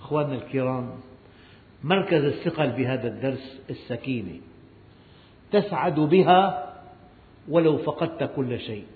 أخواننا 0.00 0.34
الكرام 0.34 0.90
مركز 1.84 2.24
الثقل 2.24 2.70
بهذا 2.70 3.08
الدرس 3.08 3.60
السكينة. 3.70 4.40
تسعد 5.52 6.00
بها 6.00 6.72
ولو 7.48 7.78
فقدت 7.78 8.32
كل 8.36 8.60
شيء. 8.60 8.86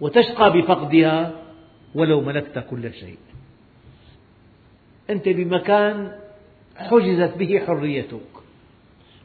وتشقى 0.00 0.52
بفقدها 0.52 1.32
ولو 1.94 2.20
ملكت 2.20 2.58
كل 2.70 2.92
شيء. 2.92 3.18
أنت 5.10 5.28
بمكان 5.28 6.12
حجزت 6.76 7.36
به 7.36 7.58
حريتك 7.66 8.30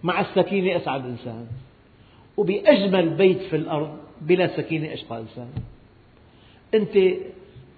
مع 0.03 0.21
السكينة 0.21 0.77
أسعد 0.77 1.05
إنسان 1.05 1.47
وبأجمل 2.37 3.09
بيت 3.09 3.41
في 3.41 3.55
الأرض 3.55 3.97
بلا 4.21 4.47
سكينة 4.57 4.93
أشقى 4.93 5.19
إنسان. 5.19 5.47
أنت 6.73 6.97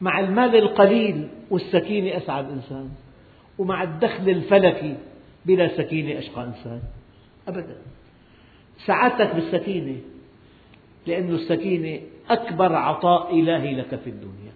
مع 0.02 0.20
المال 0.20 0.56
القليل 0.56 1.28
والسكينة 1.50 2.18
أسعد 2.18 2.52
إنسان 2.52 2.90
ومع 3.58 3.84
الدخل 3.84 4.30
الفلكي 4.30 4.96
بلا 5.46 5.78
سكينة 5.78 6.20
أشقى 6.20 6.44
إنسان. 6.44 6.82
أبدا. 7.48 7.78
سعادتك 8.86 9.36
بالسكينة 9.36 9.98
لأن 11.08 11.36
السكينة 11.36 12.00
أكبر 12.30 12.76
عطاء 12.76 13.40
إلهي 13.40 13.76
لك 13.76 13.96
في 13.96 14.10
الدنيا. 14.10 14.54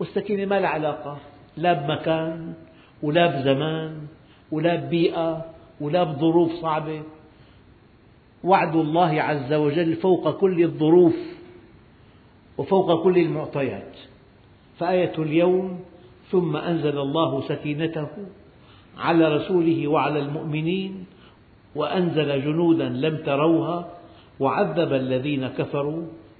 والسكينة 0.00 0.44
ما 0.44 0.60
لها 0.60 0.68
علاقة. 0.68 1.16
لا 1.56 1.72
بمكان 1.72 2.54
ولا 3.02 3.26
بزمان 3.26 4.06
ولا 4.52 4.76
ببيئة 4.76 5.44
ولا 5.80 6.04
بظروف 6.04 6.52
صعبة. 6.52 7.02
وعد 8.44 8.76
الله 8.76 9.22
عز 9.22 9.52
وجل 9.52 9.96
فوق 9.96 10.40
كل 10.40 10.62
الظروف 10.62 11.16
وفوق 12.58 13.02
كل 13.02 13.18
المعطيات. 13.18 13.96
فآية 14.78 15.12
اليوم 15.18 15.80
ثم 16.30 16.56
أنزل 16.56 16.98
الله 16.98 17.48
سكينته 17.48 18.08
على 18.98 19.36
رسوله 19.36 19.88
وعلى 19.88 20.18
المؤمنين 20.18 21.06
وأنزل 21.74 22.44
جنودا 22.44 22.88
لم 22.88 23.16
تروها 23.16 23.90
وعذب 24.40 24.92
الذين 24.92 25.48
كفروا. 25.48 26.02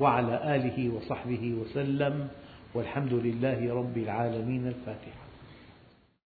وعلى 0.00 0.56
آله 0.56 0.90
وصحبه 0.94 1.54
وسلم 1.60 2.28
والحمد 2.74 3.12
لله 3.14 3.74
رب 3.74 3.96
العالمين 3.98 4.66
الفاتحة 4.66 5.19